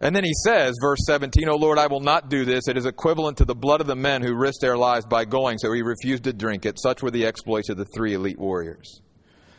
And 0.00 0.14
then 0.14 0.22
he 0.22 0.32
says, 0.44 0.76
verse 0.80 1.00
17, 1.06 1.48
O 1.48 1.56
Lord, 1.56 1.78
I 1.78 1.88
will 1.88 2.00
not 2.00 2.30
do 2.30 2.44
this. 2.44 2.68
It 2.68 2.76
is 2.76 2.86
equivalent 2.86 3.38
to 3.38 3.44
the 3.44 3.54
blood 3.54 3.80
of 3.80 3.88
the 3.88 3.96
men 3.96 4.22
who 4.22 4.36
risked 4.36 4.60
their 4.60 4.76
lives 4.76 5.04
by 5.06 5.24
going, 5.24 5.58
so 5.58 5.72
he 5.72 5.82
refused 5.82 6.24
to 6.24 6.32
drink 6.32 6.66
it. 6.66 6.78
Such 6.80 7.02
were 7.02 7.10
the 7.10 7.26
exploits 7.26 7.68
of 7.68 7.78
the 7.78 7.86
three 7.96 8.14
elite 8.14 8.38
warriors. 8.38 9.02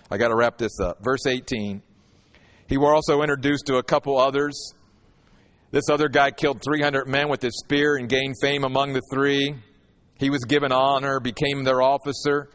I 0.09 0.17
got 0.17 0.29
to 0.29 0.35
wrap 0.35 0.57
this 0.57 0.79
up. 0.79 1.03
Verse 1.03 1.25
18, 1.27 1.81
he 2.67 2.77
were 2.77 2.95
also 2.95 3.21
introduced 3.21 3.65
to 3.65 3.77
a 3.77 3.83
couple 3.83 4.17
others. 4.17 4.73
This 5.71 5.89
other 5.89 6.07
guy 6.07 6.31
killed 6.31 6.61
300 6.63 7.07
men 7.07 7.29
with 7.29 7.41
his 7.41 7.59
spear 7.59 7.97
and 7.97 8.07
gained 8.07 8.35
fame 8.41 8.63
among 8.63 8.93
the 8.93 9.01
three. 9.13 9.55
He 10.17 10.29
was 10.29 10.43
given 10.45 10.71
honor, 10.71 11.19
became 11.19 11.63
their 11.63 11.81
officer. 11.81 12.49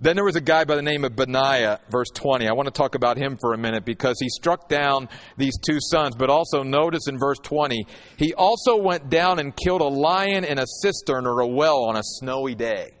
Then 0.00 0.14
there 0.14 0.24
was 0.24 0.36
a 0.36 0.40
guy 0.40 0.64
by 0.64 0.76
the 0.76 0.82
name 0.82 1.04
of 1.04 1.16
Benaiah, 1.16 1.80
verse 1.90 2.08
20. 2.14 2.46
I 2.46 2.52
want 2.52 2.66
to 2.66 2.72
talk 2.72 2.94
about 2.94 3.16
him 3.16 3.36
for 3.40 3.52
a 3.52 3.58
minute 3.58 3.84
because 3.84 4.16
he 4.20 4.28
struck 4.28 4.68
down 4.68 5.08
these 5.36 5.58
two 5.58 5.78
sons. 5.80 6.14
But 6.16 6.30
also 6.30 6.62
notice 6.62 7.08
in 7.08 7.18
verse 7.18 7.38
20, 7.42 7.84
he 8.16 8.32
also 8.34 8.76
went 8.76 9.10
down 9.10 9.40
and 9.40 9.56
killed 9.56 9.80
a 9.80 9.88
lion 9.88 10.44
in 10.44 10.58
a 10.58 10.66
cistern 10.82 11.26
or 11.26 11.40
a 11.40 11.46
well 11.48 11.84
on 11.84 11.96
a 11.96 12.02
snowy 12.02 12.54
day. 12.54 12.92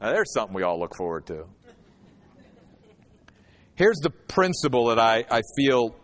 Now 0.00 0.12
there's 0.12 0.32
something 0.34 0.54
we 0.54 0.62
all 0.62 0.78
look 0.78 0.94
forward 0.96 1.26
to. 1.26 1.46
Here's 3.74 3.98
the 4.02 4.10
principle 4.10 4.88
that 4.88 4.98
I, 4.98 5.24
I 5.30 5.40
feel 5.56 5.96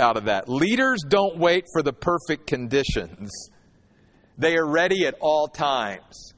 out 0.00 0.16
of 0.16 0.24
that 0.26 0.48
leaders 0.48 1.02
don't 1.06 1.36
wait 1.36 1.64
for 1.72 1.82
the 1.82 1.92
perfect 1.92 2.46
conditions, 2.46 3.30
they 4.38 4.56
are 4.56 4.66
ready 4.66 5.06
at 5.06 5.14
all 5.20 5.48
times. 5.48 6.34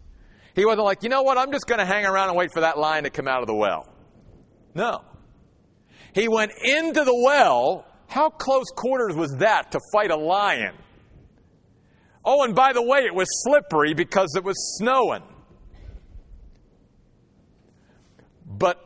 He 0.61 0.66
wasn't 0.66 0.85
like, 0.85 1.03
you 1.03 1.09
know 1.09 1.23
what, 1.23 1.38
I'm 1.38 1.53
just 1.53 1.66
going 1.66 1.79
to 1.79 1.87
hang 1.87 2.05
around 2.05 2.29
and 2.29 2.37
wait 2.37 2.53
for 2.53 2.61
that 2.61 2.77
lion 2.77 3.05
to 3.05 3.11
come 3.11 3.27
out 3.27 3.40
of 3.40 3.46
the 3.46 3.55
well. 3.55 3.88
No. 4.75 5.03
He 6.14 6.29
went 6.29 6.53
into 6.62 7.03
the 7.03 7.18
well. 7.25 7.87
How 8.09 8.29
close 8.29 8.66
quarters 8.77 9.16
was 9.16 9.35
that 9.38 9.73
to 9.73 9.81
fight 9.90 10.11
a 10.11 10.16
lion? 10.16 10.75
Oh, 12.27 12.44
and 12.44 12.55
by 12.55 12.75
the 12.75 12.83
way, 12.83 13.07
it 13.07 13.14
was 13.14 13.27
slippery 13.42 13.94
because 13.94 14.35
it 14.37 14.44
was 14.44 14.77
snowing. 14.77 15.23
But 18.44 18.85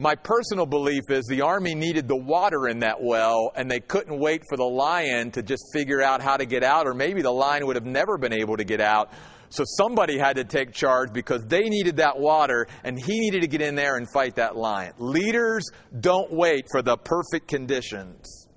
my 0.00 0.16
personal 0.16 0.66
belief 0.66 1.04
is 1.08 1.24
the 1.26 1.42
army 1.42 1.76
needed 1.76 2.08
the 2.08 2.16
water 2.16 2.66
in 2.66 2.80
that 2.80 3.00
well, 3.00 3.52
and 3.54 3.70
they 3.70 3.78
couldn't 3.78 4.18
wait 4.18 4.42
for 4.48 4.56
the 4.56 4.64
lion 4.64 5.30
to 5.30 5.42
just 5.44 5.62
figure 5.72 6.02
out 6.02 6.20
how 6.20 6.36
to 6.36 6.46
get 6.46 6.64
out, 6.64 6.88
or 6.88 6.94
maybe 6.94 7.22
the 7.22 7.30
lion 7.30 7.64
would 7.68 7.76
have 7.76 7.86
never 7.86 8.18
been 8.18 8.32
able 8.32 8.56
to 8.56 8.64
get 8.64 8.80
out. 8.80 9.12
So 9.48 9.64
somebody 9.64 10.18
had 10.18 10.36
to 10.36 10.44
take 10.44 10.72
charge 10.72 11.12
because 11.12 11.44
they 11.46 11.68
needed 11.68 11.96
that 11.96 12.18
water 12.18 12.66
and 12.84 12.98
he 12.98 13.20
needed 13.20 13.42
to 13.42 13.46
get 13.46 13.60
in 13.60 13.74
there 13.74 13.96
and 13.96 14.10
fight 14.10 14.36
that 14.36 14.56
lion. 14.56 14.92
Leaders 14.98 15.64
don't 15.98 16.32
wait 16.32 16.66
for 16.70 16.82
the 16.82 16.96
perfect 16.96 17.48
conditions. 17.48 18.48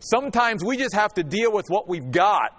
Sometimes 0.00 0.64
we 0.64 0.76
just 0.76 0.94
have 0.94 1.14
to 1.14 1.22
deal 1.22 1.52
with 1.52 1.66
what 1.68 1.88
we've 1.88 2.10
got 2.10 2.50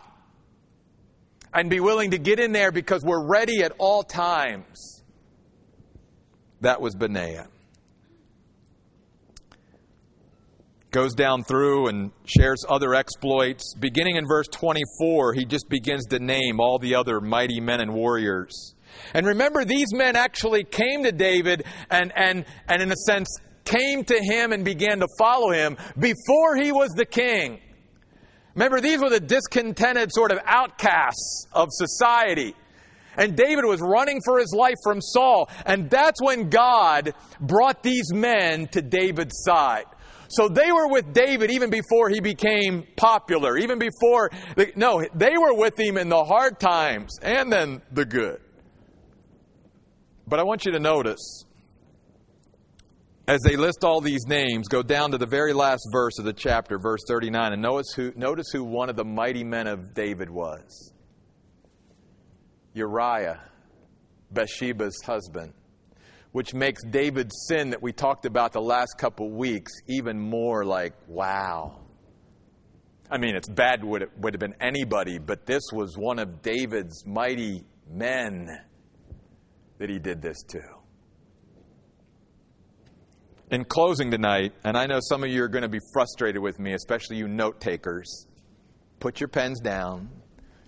and 1.53 1.69
be 1.69 1.79
willing 1.79 2.11
to 2.11 2.17
get 2.17 2.39
in 2.39 2.51
there 2.51 2.71
because 2.71 3.03
we're 3.03 3.27
ready 3.27 3.63
at 3.63 3.73
all 3.77 4.03
times. 4.03 5.03
That 6.61 6.81
was 6.81 6.95
Benaiah. 6.95 7.47
Goes 10.91 11.13
down 11.13 11.43
through 11.43 11.87
and 11.87 12.11
shares 12.25 12.65
other 12.67 12.95
exploits. 12.95 13.73
Beginning 13.79 14.15
in 14.15 14.25
verse 14.27 14.47
24, 14.47 15.33
he 15.33 15.45
just 15.45 15.69
begins 15.69 16.05
to 16.07 16.19
name 16.19 16.59
all 16.59 16.79
the 16.79 16.95
other 16.95 17.21
mighty 17.21 17.59
men 17.59 17.79
and 17.79 17.93
warriors. 17.93 18.75
And 19.13 19.25
remember, 19.27 19.65
these 19.65 19.93
men 19.93 20.15
actually 20.15 20.63
came 20.63 21.03
to 21.03 21.11
David 21.11 21.63
and, 21.89 22.11
and, 22.15 22.45
and 22.67 22.81
in 22.81 22.91
a 22.91 22.95
sense, 22.95 23.29
came 23.65 24.03
to 24.03 24.19
him 24.19 24.51
and 24.51 24.65
began 24.65 24.99
to 24.99 25.07
follow 25.17 25.51
him 25.51 25.77
before 25.97 26.55
he 26.55 26.71
was 26.71 26.89
the 26.95 27.05
king. 27.05 27.59
Remember, 28.55 28.81
these 28.81 28.99
were 28.99 29.11
the 29.11 29.19
discontented 29.19 30.11
sort 30.11 30.31
of 30.31 30.39
outcasts 30.45 31.47
of 31.53 31.69
society. 31.71 32.55
And 33.15 33.35
David 33.35 33.65
was 33.65 33.79
running 33.81 34.21
for 34.25 34.39
his 34.39 34.53
life 34.57 34.75
from 34.83 35.01
Saul. 35.01 35.49
And 35.65 35.89
that's 35.89 36.21
when 36.21 36.49
God 36.49 37.13
brought 37.39 37.83
these 37.83 38.11
men 38.13 38.67
to 38.69 38.81
David's 38.81 39.43
side. 39.43 39.85
So 40.29 40.47
they 40.47 40.71
were 40.71 40.87
with 40.87 41.11
David 41.11 41.49
even 41.49 41.71
before 41.71 42.09
he 42.09 42.19
became 42.19 42.85
popular, 42.95 43.57
even 43.57 43.79
before, 43.79 44.29
no, 44.75 45.03
they 45.15 45.37
were 45.37 45.55
with 45.55 45.79
him 45.79 45.97
in 45.97 46.07
the 46.07 46.23
hard 46.23 46.59
times 46.59 47.17
and 47.23 47.51
then 47.51 47.81
the 47.91 48.05
good. 48.05 48.39
But 50.27 50.39
I 50.39 50.43
want 50.43 50.65
you 50.67 50.71
to 50.73 50.79
notice, 50.79 51.45
as 53.27 53.41
they 53.41 53.55
list 53.55 53.83
all 53.83 54.01
these 54.01 54.27
names, 54.27 54.67
go 54.67 54.83
down 54.83 55.11
to 55.11 55.17
the 55.17 55.25
very 55.25 55.53
last 55.53 55.81
verse 55.91 56.19
of 56.19 56.25
the 56.25 56.33
chapter, 56.33 56.77
verse 56.77 57.01
39, 57.07 57.53
and 57.53 57.61
notice 57.63 57.91
who, 57.95 58.13
notice 58.15 58.51
who 58.53 58.63
one 58.63 58.89
of 58.89 58.95
the 58.95 59.05
mighty 59.05 59.43
men 59.43 59.65
of 59.65 59.95
David 59.95 60.29
was 60.29 60.93
Uriah, 62.75 63.41
Bathsheba's 64.31 65.01
husband 65.03 65.53
which 66.31 66.53
makes 66.53 66.83
David's 66.83 67.45
sin 67.47 67.71
that 67.71 67.81
we 67.81 67.91
talked 67.91 68.25
about 68.25 68.53
the 68.53 68.61
last 68.61 68.97
couple 68.97 69.31
weeks 69.31 69.71
even 69.87 70.19
more 70.19 70.63
like, 70.63 70.93
wow. 71.07 71.79
I 73.09 73.17
mean, 73.17 73.35
it's 73.35 73.49
bad 73.49 73.83
would 73.83 74.03
it 74.03 74.11
would 74.17 74.33
have 74.33 74.39
been 74.39 74.55
anybody, 74.61 75.17
but 75.17 75.45
this 75.45 75.63
was 75.73 75.97
one 75.97 76.19
of 76.19 76.41
David's 76.41 77.05
mighty 77.05 77.65
men 77.89 78.47
that 79.79 79.89
he 79.89 79.97
did 79.97 80.21
this 80.21 80.43
to. 80.49 80.59
In 83.49 83.65
closing 83.65 84.11
tonight, 84.11 84.53
and 84.63 84.77
I 84.77 84.85
know 84.85 84.99
some 85.01 85.23
of 85.23 85.31
you 85.31 85.43
are 85.43 85.47
going 85.47 85.63
to 85.63 85.69
be 85.69 85.79
frustrated 85.91 86.39
with 86.39 86.59
me, 86.59 86.73
especially 86.73 87.17
you 87.17 87.27
note 87.27 87.59
takers. 87.59 88.27
Put 88.99 89.19
your 89.19 89.29
pens 89.29 89.59
down. 89.59 90.09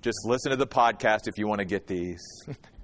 Just 0.02 0.18
listen 0.26 0.50
to 0.50 0.58
the 0.58 0.66
podcast 0.66 1.28
if 1.28 1.38
you 1.38 1.48
want 1.48 1.60
to 1.60 1.66
get 1.66 1.86
these. 1.86 2.20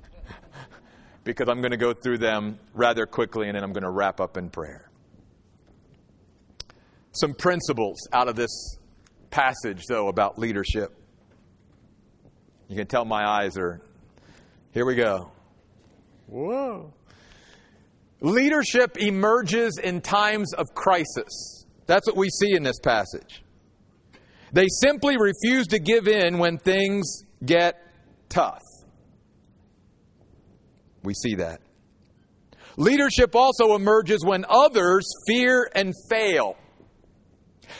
because 1.28 1.50
I'm 1.50 1.60
going 1.60 1.72
to 1.72 1.78
go 1.78 1.94
through 1.94 2.20
them 2.20 2.58
rather 2.74 3.06
quickly 3.06 3.48
and 3.48 3.56
then 3.56 3.64
I'm 3.64 3.74
going 3.74 3.84
to 3.84 3.92
wrap 3.92 4.20
up 4.22 4.38
in 4.38 4.50
prayer. 4.50 4.90
Some 7.12 7.34
principles 7.34 7.98
out 8.14 8.30
of 8.30 8.36
this 8.36 8.78
passage, 9.30 9.84
though, 9.88 10.08
about 10.08 10.40
leadership. 10.40 10.96
You 12.70 12.78
can 12.78 12.88
tell 12.88 13.06
my 13.06 13.26
eyes 13.26 13.58
are. 13.58 13.82
Here 14.72 14.86
we 14.86 14.96
go. 14.96 15.32
Whoa. 16.28 16.94
Leadership 18.22 18.98
emerges 18.98 19.80
in 19.84 20.02
times 20.02 20.54
of 20.54 20.68
crisis. 20.74 21.66
That's 21.88 22.08
what 22.08 22.16
we 22.16 22.30
see 22.30 22.54
in 22.54 22.64
this 22.64 22.80
passage. 22.80 23.44
They 24.54 24.68
simply 24.82 25.18
refuse 25.20 25.68
to 25.68 25.80
give 25.80 26.08
in 26.08 26.38
when 26.38 26.58
things 26.58 27.24
get 27.44 27.82
tough. 28.30 28.62
We 31.08 31.14
see 31.14 31.36
that. 31.36 31.62
Leadership 32.76 33.34
also 33.34 33.76
emerges 33.76 34.26
when 34.26 34.44
others 34.50 35.08
fear 35.26 35.72
and 35.74 35.94
fail. 36.10 36.58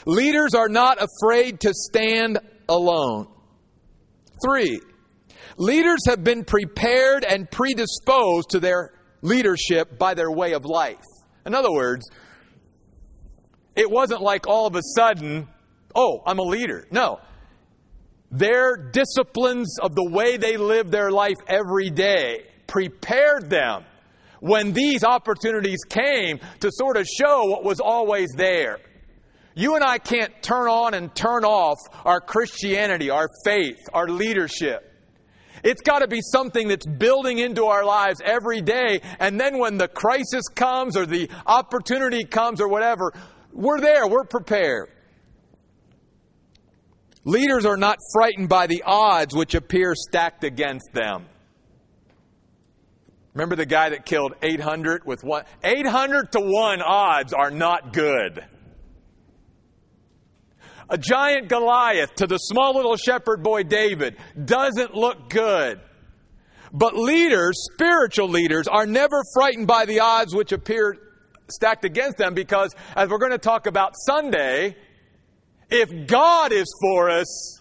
Leaders 0.06 0.54
are 0.54 0.70
not 0.70 0.96
afraid 0.98 1.60
to 1.60 1.74
stand 1.74 2.38
alone. 2.70 3.28
Three, 4.42 4.80
leaders 5.58 5.98
have 6.06 6.24
been 6.24 6.42
prepared 6.42 7.22
and 7.22 7.50
predisposed 7.50 8.48
to 8.52 8.60
their 8.60 8.94
leadership 9.20 9.98
by 9.98 10.14
their 10.14 10.30
way 10.30 10.54
of 10.54 10.64
life. 10.64 11.04
In 11.44 11.54
other 11.54 11.70
words, 11.70 12.08
it 13.76 13.90
wasn't 13.90 14.22
like 14.22 14.46
all 14.46 14.66
of 14.66 14.74
a 14.74 14.82
sudden, 14.96 15.48
oh, 15.94 16.22
I'm 16.24 16.38
a 16.38 16.44
leader. 16.44 16.86
No. 16.90 17.20
Their 18.30 18.74
disciplines 18.90 19.78
of 19.82 19.94
the 19.94 20.08
way 20.10 20.38
they 20.38 20.56
live 20.56 20.90
their 20.90 21.10
life 21.10 21.36
every 21.46 21.90
day 21.90 22.47
prepared 22.68 23.50
them 23.50 23.84
when 24.40 24.72
these 24.72 25.02
opportunities 25.02 25.80
came 25.88 26.38
to 26.60 26.70
sort 26.70 26.96
of 26.96 27.06
show 27.06 27.46
what 27.46 27.64
was 27.64 27.80
always 27.80 28.30
there. 28.36 28.78
You 29.56 29.74
and 29.74 29.82
I 29.82 29.98
can't 29.98 30.40
turn 30.40 30.68
on 30.68 30.94
and 30.94 31.12
turn 31.12 31.44
off 31.44 31.78
our 32.04 32.20
Christianity, 32.20 33.10
our 33.10 33.26
faith, 33.44 33.78
our 33.92 34.06
leadership. 34.06 34.84
It's 35.64 35.82
got 35.82 36.00
to 36.00 36.06
be 36.06 36.20
something 36.20 36.68
that's 36.68 36.86
building 36.86 37.38
into 37.38 37.64
our 37.64 37.84
lives 37.84 38.20
every 38.24 38.60
day. 38.60 39.00
And 39.18 39.40
then 39.40 39.58
when 39.58 39.76
the 39.76 39.88
crisis 39.88 40.46
comes 40.54 40.96
or 40.96 41.06
the 41.06 41.28
opportunity 41.46 42.24
comes 42.24 42.60
or 42.60 42.68
whatever, 42.68 43.12
we're 43.52 43.80
there, 43.80 44.06
we're 44.06 44.24
prepared. 44.24 44.90
Leaders 47.24 47.66
are 47.66 47.76
not 47.76 47.98
frightened 48.12 48.48
by 48.48 48.68
the 48.68 48.84
odds 48.86 49.34
which 49.34 49.56
appear 49.56 49.94
stacked 49.96 50.44
against 50.44 50.92
them. 50.92 51.26
Remember 53.38 53.54
the 53.54 53.66
guy 53.66 53.90
that 53.90 54.04
killed 54.04 54.34
800 54.42 55.06
with 55.06 55.22
one? 55.22 55.44
800 55.62 56.32
to 56.32 56.40
1 56.40 56.82
odds 56.82 57.32
are 57.32 57.52
not 57.52 57.92
good. 57.92 58.44
A 60.90 60.98
giant 60.98 61.48
Goliath 61.48 62.16
to 62.16 62.26
the 62.26 62.38
small 62.38 62.74
little 62.74 62.96
shepherd 62.96 63.44
boy 63.44 63.62
David 63.62 64.16
doesn't 64.44 64.92
look 64.92 65.30
good. 65.30 65.78
But 66.72 66.96
leaders, 66.96 67.64
spiritual 67.72 68.28
leaders, 68.28 68.66
are 68.66 68.86
never 68.86 69.22
frightened 69.34 69.68
by 69.68 69.84
the 69.84 70.00
odds 70.00 70.34
which 70.34 70.50
appear 70.50 70.96
stacked 71.48 71.84
against 71.84 72.18
them 72.18 72.34
because, 72.34 72.74
as 72.96 73.08
we're 73.08 73.18
going 73.18 73.30
to 73.30 73.38
talk 73.38 73.68
about 73.68 73.92
Sunday, 74.04 74.74
if 75.70 76.08
God 76.08 76.50
is 76.50 76.66
for 76.82 77.08
us, 77.08 77.60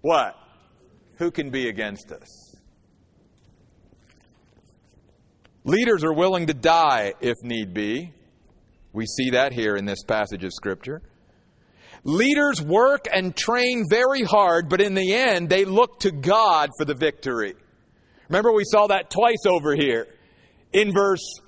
what? 0.00 0.34
Who 1.18 1.30
can 1.30 1.50
be 1.50 1.68
against 1.68 2.10
us? 2.10 2.45
Leaders 5.66 6.04
are 6.04 6.12
willing 6.12 6.46
to 6.46 6.54
die 6.54 7.12
if 7.20 7.34
need 7.42 7.74
be. 7.74 8.12
We 8.92 9.04
see 9.04 9.30
that 9.30 9.52
here 9.52 9.74
in 9.74 9.84
this 9.84 10.04
passage 10.04 10.44
of 10.44 10.52
Scripture. 10.52 11.02
Leaders 12.04 12.62
work 12.62 13.06
and 13.12 13.36
train 13.36 13.84
very 13.90 14.22
hard, 14.22 14.68
but 14.68 14.80
in 14.80 14.94
the 14.94 15.12
end, 15.12 15.48
they 15.48 15.64
look 15.64 15.98
to 16.00 16.12
God 16.12 16.70
for 16.78 16.84
the 16.84 16.94
victory. 16.94 17.54
Remember, 18.28 18.52
we 18.52 18.62
saw 18.64 18.86
that 18.86 19.10
twice 19.10 19.44
over 19.44 19.74
here. 19.74 20.06
In 20.72 20.92
verse 20.92 21.40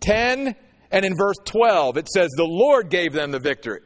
10 0.00 0.54
and 0.92 1.04
in 1.04 1.16
verse 1.16 1.38
12, 1.44 1.96
it 1.96 2.08
says, 2.08 2.30
The 2.36 2.44
Lord 2.44 2.90
gave 2.90 3.12
them 3.12 3.32
the 3.32 3.40
victory. 3.40 3.80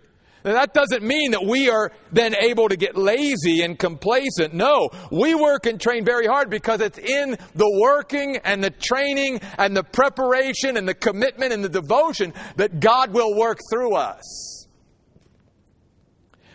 Now, 0.48 0.54
that 0.54 0.72
doesn't 0.72 1.02
mean 1.02 1.32
that 1.32 1.44
we 1.44 1.68
are 1.68 1.92
then 2.10 2.34
able 2.34 2.70
to 2.70 2.76
get 2.76 2.96
lazy 2.96 3.60
and 3.60 3.78
complacent. 3.78 4.54
No, 4.54 4.88
we 5.12 5.34
work 5.34 5.66
and 5.66 5.78
train 5.78 6.06
very 6.06 6.26
hard 6.26 6.48
because 6.48 6.80
it's 6.80 6.96
in 6.96 7.36
the 7.54 7.78
working 7.82 8.38
and 8.44 8.64
the 8.64 8.70
training 8.70 9.42
and 9.58 9.76
the 9.76 9.84
preparation 9.84 10.78
and 10.78 10.88
the 10.88 10.94
commitment 10.94 11.52
and 11.52 11.62
the 11.62 11.68
devotion 11.68 12.32
that 12.56 12.80
God 12.80 13.12
will 13.12 13.36
work 13.36 13.58
through 13.70 13.94
us. 13.94 14.66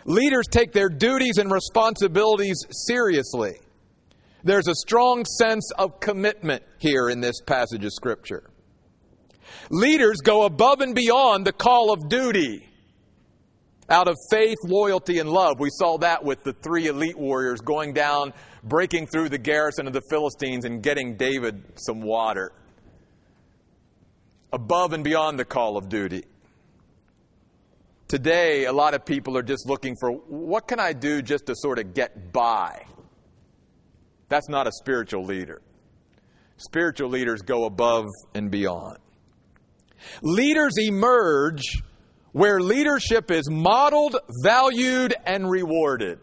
Leaders 0.06 0.48
take 0.50 0.72
their 0.72 0.88
duties 0.88 1.38
and 1.38 1.52
responsibilities 1.52 2.66
seriously. 2.88 3.60
There's 4.42 4.66
a 4.66 4.74
strong 4.74 5.24
sense 5.24 5.70
of 5.78 6.00
commitment 6.00 6.64
here 6.78 7.08
in 7.10 7.20
this 7.20 7.40
passage 7.42 7.84
of 7.84 7.92
Scripture. 7.92 8.50
Leaders 9.70 10.16
go 10.16 10.46
above 10.46 10.80
and 10.80 10.96
beyond 10.96 11.46
the 11.46 11.52
call 11.52 11.92
of 11.92 12.08
duty 12.08 12.68
out 13.88 14.08
of 14.08 14.16
faith, 14.30 14.58
loyalty, 14.64 15.18
and 15.18 15.28
love. 15.30 15.58
We 15.58 15.68
saw 15.70 15.98
that 15.98 16.24
with 16.24 16.42
the 16.42 16.52
three 16.52 16.86
elite 16.86 17.18
warriors 17.18 17.60
going 17.60 17.92
down, 17.92 18.32
breaking 18.62 19.06
through 19.08 19.28
the 19.28 19.38
garrison 19.38 19.86
of 19.86 19.92
the 19.92 20.02
Philistines, 20.08 20.64
and 20.64 20.82
getting 20.82 21.16
David 21.16 21.62
some 21.76 22.00
water. 22.00 22.52
Above 24.52 24.92
and 24.92 25.04
beyond 25.04 25.38
the 25.38 25.44
call 25.44 25.76
of 25.76 25.88
duty. 25.88 26.24
Today, 28.06 28.66
a 28.66 28.72
lot 28.72 28.94
of 28.94 29.04
people 29.04 29.36
are 29.36 29.42
just 29.42 29.68
looking 29.68 29.96
for 29.98 30.12
what 30.12 30.68
can 30.68 30.78
I 30.78 30.92
do 30.92 31.22
just 31.22 31.46
to 31.46 31.54
sort 31.56 31.78
of 31.78 31.94
get 31.94 32.32
by? 32.32 32.84
That's 34.28 34.48
not 34.48 34.66
a 34.66 34.72
spiritual 34.72 35.24
leader. 35.24 35.62
Spiritual 36.56 37.08
leaders 37.08 37.42
go 37.42 37.64
above 37.64 38.06
and 38.34 38.50
beyond. 38.50 38.98
Leaders 40.22 40.74
emerge 40.78 41.82
where 42.34 42.58
leadership 42.58 43.30
is 43.30 43.48
modeled, 43.48 44.16
valued, 44.42 45.14
and 45.24 45.48
rewarded. 45.48 46.18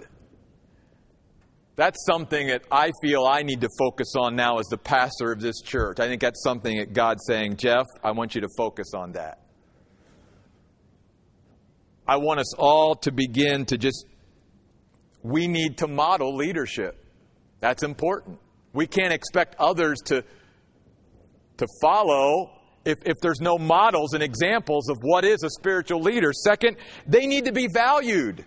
That's 1.77 2.05
something 2.05 2.47
that 2.47 2.63
I 2.69 2.91
feel 3.01 3.25
I 3.25 3.43
need 3.43 3.61
to 3.61 3.69
focus 3.79 4.13
on 4.17 4.35
now 4.35 4.59
as 4.59 4.65
the 4.65 4.77
pastor 4.77 5.31
of 5.31 5.39
this 5.39 5.61
church. 5.61 6.01
I 6.01 6.07
think 6.07 6.21
that's 6.21 6.43
something 6.43 6.79
that 6.79 6.91
God's 6.91 7.23
saying, 7.25 7.55
Jeff, 7.55 7.85
I 8.03 8.11
want 8.11 8.35
you 8.35 8.41
to 8.41 8.49
focus 8.57 8.93
on 8.93 9.13
that. 9.13 9.39
I 12.05 12.17
want 12.17 12.41
us 12.41 12.53
all 12.55 12.95
to 12.95 13.11
begin 13.13 13.65
to 13.67 13.77
just, 13.77 14.05
we 15.23 15.47
need 15.47 15.77
to 15.77 15.87
model 15.87 16.35
leadership. 16.35 17.05
That's 17.61 17.83
important. 17.83 18.37
We 18.73 18.85
can't 18.85 19.13
expect 19.13 19.55
others 19.59 19.99
to, 20.07 20.25
to 21.55 21.67
follow 21.81 22.51
if, 22.85 22.99
if 23.05 23.19
there's 23.21 23.41
no 23.41 23.57
models 23.57 24.13
and 24.13 24.23
examples 24.23 24.89
of 24.89 24.97
what 25.01 25.23
is 25.23 25.43
a 25.43 25.49
spiritual 25.49 26.01
leader. 26.01 26.31
Second, 26.33 26.77
they 27.07 27.27
need 27.27 27.45
to 27.45 27.51
be 27.51 27.67
valued. 27.67 28.45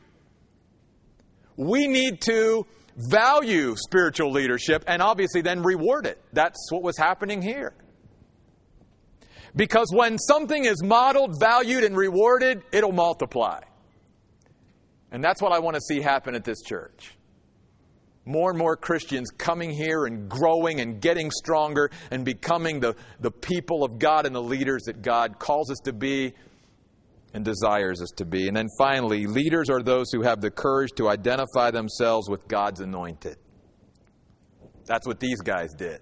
We 1.57 1.87
need 1.87 2.20
to 2.22 2.66
value 2.97 3.74
spiritual 3.76 4.32
leadership 4.32 4.85
and 4.87 5.03
obviously 5.03 5.43
then 5.43 5.62
reward 5.62 6.07
it. 6.07 6.20
That's 6.32 6.70
what 6.70 6.82
was 6.82 6.97
happening 6.97 7.43
here. 7.43 7.74
Because 9.57 9.89
when 9.93 10.18
something 10.18 10.64
is 10.64 10.82
modeled, 10.82 11.39
valued, 11.39 11.85
and 11.85 11.97
rewarded, 11.97 12.62
it'll 12.72 12.93
multiply. 12.93 13.61
And 15.12 15.22
that's 15.22 15.41
what 15.41 15.53
I 15.53 15.61
want 15.61 15.76
to 15.76 15.80
see 15.80 16.01
happen 16.01 16.35
at 16.35 16.43
this 16.43 16.61
church. 16.62 17.16
More 18.27 18.51
and 18.51 18.59
more 18.59 18.77
Christians 18.77 19.31
coming 19.31 19.70
here 19.70 20.07
and 20.07 20.29
growing 20.29 20.81
and 20.81 21.01
getting 21.01 21.31
stronger 21.31 21.91
and 22.11 22.25
becoming 22.25 22.81
the, 22.81 22.97
the 23.20 23.31
people 23.31 23.85
of 23.85 23.99
God 23.99 24.25
and 24.27 24.35
the 24.35 24.43
leaders 24.43 24.85
that 24.85 25.03
God 25.03 25.39
calls 25.39 25.70
us 25.70 25.79
to 25.85 25.93
be 25.93 26.33
and 27.35 27.45
desires 27.45 28.01
us 28.01 28.11
to 28.16 28.25
be. 28.25 28.49
And 28.49 28.57
then 28.57 28.68
finally, 28.79 29.27
leaders 29.27 29.68
are 29.68 29.83
those 29.83 30.07
who 30.12 30.22
have 30.22 30.41
the 30.41 30.51
courage 30.51 30.93
to 30.97 31.09
identify 31.09 31.70
themselves 31.70 32.31
with 32.31 32.47
God's 32.49 32.81
anointed. 32.81 33.37
That's 34.87 35.07
what 35.07 35.20
these 35.20 35.41
guys 35.41 35.75
did. 35.75 36.01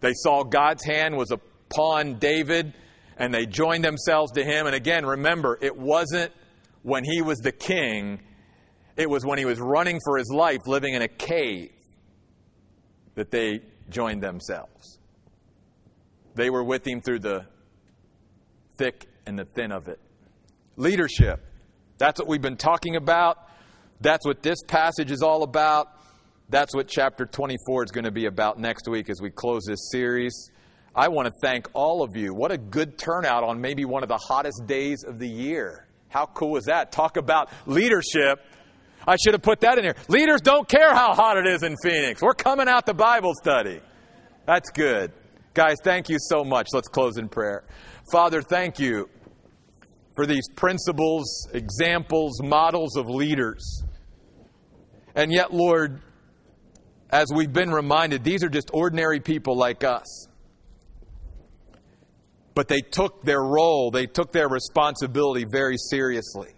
They 0.00 0.12
saw 0.14 0.42
God's 0.42 0.84
hand 0.84 1.16
was 1.16 1.30
upon 1.30 2.18
David 2.18 2.72
and 3.18 3.34
they 3.34 3.44
joined 3.44 3.84
themselves 3.84 4.32
to 4.32 4.44
him. 4.44 4.66
And 4.66 4.74
again, 4.74 5.04
remember, 5.04 5.58
it 5.60 5.76
wasn't 5.76 6.32
when 6.82 7.04
he 7.04 7.20
was 7.20 7.38
the 7.38 7.52
king, 7.52 8.20
it 8.96 9.08
was 9.08 9.24
when 9.24 9.38
he 9.38 9.44
was 9.44 9.60
running 9.60 9.98
for 10.04 10.18
his 10.18 10.30
life, 10.30 10.66
living 10.66 10.94
in 10.94 11.02
a 11.02 11.08
cave, 11.08 11.72
that 13.14 13.30
they 13.30 13.60
joined 13.88 14.22
themselves. 14.22 14.98
They 16.34 16.50
were 16.50 16.64
with 16.64 16.86
him 16.86 17.00
through 17.00 17.20
the 17.20 17.46
thick 18.76 19.06
and 19.26 19.38
the 19.38 19.44
thin 19.44 19.72
of 19.72 19.88
it. 19.88 20.00
Leadership. 20.76 21.44
That's 21.98 22.18
what 22.18 22.28
we've 22.28 22.40
been 22.40 22.56
talking 22.56 22.96
about. 22.96 23.36
That's 24.00 24.24
what 24.24 24.42
this 24.42 24.62
passage 24.66 25.10
is 25.10 25.22
all 25.22 25.42
about. 25.42 25.88
That's 26.48 26.74
what 26.74 26.88
chapter 26.88 27.26
24 27.26 27.84
is 27.84 27.90
going 27.90 28.04
to 28.04 28.10
be 28.10 28.26
about 28.26 28.58
next 28.58 28.88
week 28.88 29.10
as 29.10 29.20
we 29.20 29.30
close 29.30 29.64
this 29.66 29.90
series. 29.92 30.50
I 30.94 31.08
want 31.08 31.26
to 31.26 31.32
thank 31.42 31.68
all 31.74 32.02
of 32.02 32.16
you. 32.16 32.34
What 32.34 32.50
a 32.50 32.58
good 32.58 32.98
turnout 32.98 33.44
on 33.44 33.60
maybe 33.60 33.84
one 33.84 34.02
of 34.02 34.08
the 34.08 34.16
hottest 34.16 34.66
days 34.66 35.04
of 35.04 35.18
the 35.18 35.28
year. 35.28 35.86
How 36.08 36.26
cool 36.26 36.56
is 36.56 36.64
that? 36.64 36.90
Talk 36.90 37.16
about 37.16 37.50
leadership. 37.66 38.40
I 39.06 39.16
should 39.16 39.34
have 39.34 39.42
put 39.42 39.60
that 39.60 39.78
in 39.78 39.84
here. 39.84 39.96
Leaders 40.08 40.40
don't 40.40 40.68
care 40.68 40.94
how 40.94 41.14
hot 41.14 41.36
it 41.36 41.46
is 41.46 41.62
in 41.62 41.76
Phoenix. 41.82 42.20
We're 42.22 42.34
coming 42.34 42.68
out 42.68 42.86
the 42.86 42.94
Bible 42.94 43.32
study. 43.34 43.80
That's 44.46 44.70
good. 44.70 45.12
Guys, 45.54 45.76
thank 45.82 46.08
you 46.08 46.16
so 46.18 46.44
much. 46.44 46.68
Let's 46.72 46.88
close 46.88 47.16
in 47.16 47.28
prayer. 47.28 47.64
Father, 48.12 48.42
thank 48.42 48.78
you 48.78 49.08
for 50.14 50.26
these 50.26 50.48
principles, 50.54 51.48
examples, 51.52 52.40
models 52.42 52.96
of 52.96 53.06
leaders. 53.06 53.82
And 55.14 55.32
yet, 55.32 55.52
Lord, 55.52 56.02
as 57.10 57.26
we've 57.34 57.52
been 57.52 57.70
reminded, 57.70 58.22
these 58.22 58.44
are 58.44 58.48
just 58.48 58.70
ordinary 58.72 59.20
people 59.20 59.56
like 59.56 59.82
us. 59.82 60.28
But 62.54 62.68
they 62.68 62.80
took 62.80 63.22
their 63.22 63.42
role, 63.42 63.90
they 63.90 64.06
took 64.06 64.32
their 64.32 64.48
responsibility 64.48 65.44
very 65.50 65.76
seriously. 65.76 66.50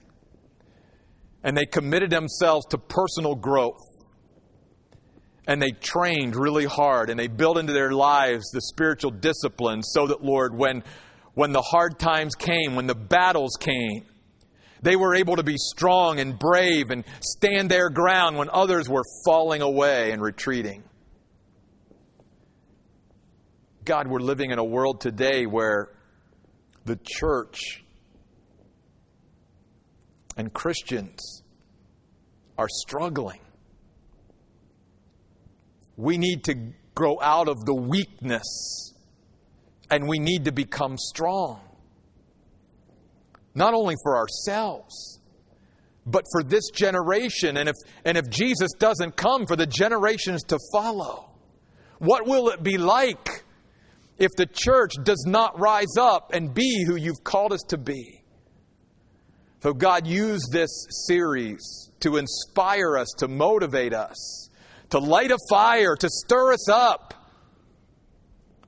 And 1.42 1.56
they 1.56 1.66
committed 1.66 2.10
themselves 2.10 2.66
to 2.66 2.78
personal 2.78 3.34
growth. 3.34 3.80
And 5.46 5.60
they 5.60 5.72
trained 5.72 6.36
really 6.36 6.66
hard 6.66 7.10
and 7.10 7.18
they 7.18 7.26
built 7.26 7.58
into 7.58 7.72
their 7.72 7.90
lives 7.90 8.50
the 8.52 8.60
spiritual 8.60 9.10
disciplines 9.10 9.90
so 9.92 10.06
that, 10.06 10.22
Lord, 10.22 10.56
when 10.56 10.84
when 11.34 11.52
the 11.52 11.62
hard 11.62 11.98
times 11.98 12.34
came, 12.34 12.74
when 12.74 12.86
the 12.86 12.94
battles 12.94 13.56
came. 13.58 14.04
They 14.82 14.96
were 14.96 15.14
able 15.14 15.36
to 15.36 15.44
be 15.44 15.56
strong 15.56 16.18
and 16.18 16.38
brave 16.38 16.90
and 16.90 17.04
stand 17.20 17.70
their 17.70 17.88
ground 17.88 18.36
when 18.36 18.50
others 18.50 18.88
were 18.88 19.04
falling 19.24 19.62
away 19.62 20.10
and 20.10 20.20
retreating. 20.20 20.82
God, 23.84 24.08
we're 24.08 24.20
living 24.20 24.50
in 24.50 24.58
a 24.58 24.64
world 24.64 25.00
today 25.00 25.46
where 25.46 25.88
the 26.84 26.98
church 27.02 27.81
and 30.36 30.52
Christians 30.52 31.42
are 32.58 32.68
struggling. 32.68 33.40
We 35.96 36.18
need 36.18 36.44
to 36.44 36.54
grow 36.94 37.18
out 37.20 37.48
of 37.48 37.64
the 37.64 37.74
weakness 37.74 38.94
and 39.90 40.08
we 40.08 40.18
need 40.18 40.46
to 40.46 40.52
become 40.52 40.96
strong. 40.96 41.60
Not 43.54 43.74
only 43.74 43.94
for 44.02 44.16
ourselves, 44.16 45.20
but 46.06 46.24
for 46.32 46.42
this 46.42 46.70
generation. 46.70 47.56
And 47.56 47.68
if, 47.68 47.76
and 48.04 48.16
if 48.16 48.28
Jesus 48.30 48.72
doesn't 48.78 49.16
come, 49.16 49.46
for 49.46 49.56
the 49.56 49.66
generations 49.66 50.42
to 50.44 50.58
follow. 50.72 51.30
What 51.98 52.26
will 52.26 52.48
it 52.48 52.62
be 52.62 52.78
like 52.78 53.44
if 54.18 54.30
the 54.36 54.46
church 54.46 54.92
does 55.02 55.24
not 55.26 55.58
rise 55.60 55.96
up 55.98 56.32
and 56.32 56.52
be 56.52 56.84
who 56.86 56.96
you've 56.96 57.22
called 57.22 57.52
us 57.52 57.62
to 57.68 57.78
be? 57.78 58.21
So, 59.62 59.72
God, 59.72 60.06
used 60.06 60.50
this 60.52 60.86
series 61.06 61.90
to 62.00 62.16
inspire 62.16 62.98
us, 62.98 63.08
to 63.18 63.28
motivate 63.28 63.94
us, 63.94 64.50
to 64.90 64.98
light 64.98 65.30
a 65.30 65.38
fire, 65.48 65.94
to 65.96 66.08
stir 66.08 66.52
us 66.52 66.68
up 66.68 67.14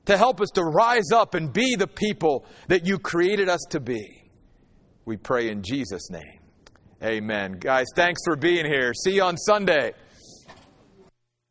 to 0.05 0.17
help 0.17 0.39
us 0.41 0.49
to 0.55 0.63
rise 0.63 1.11
up 1.13 1.33
and 1.33 1.51
be 1.51 1.75
the 1.75 1.87
people 1.87 2.45
that 2.67 2.85
you 2.85 2.99
created 2.99 3.49
us 3.49 3.61
to 3.71 3.79
be. 3.79 4.23
We 5.05 5.17
pray 5.17 5.49
in 5.49 5.61
Jesus' 5.61 6.09
name. 6.09 6.39
Amen. 7.03 7.53
Guys, 7.59 7.85
thanks 7.95 8.21
for 8.25 8.35
being 8.35 8.65
here. 8.65 8.93
See 8.93 9.15
you 9.15 9.23
on 9.23 9.37
Sunday. 9.37 9.93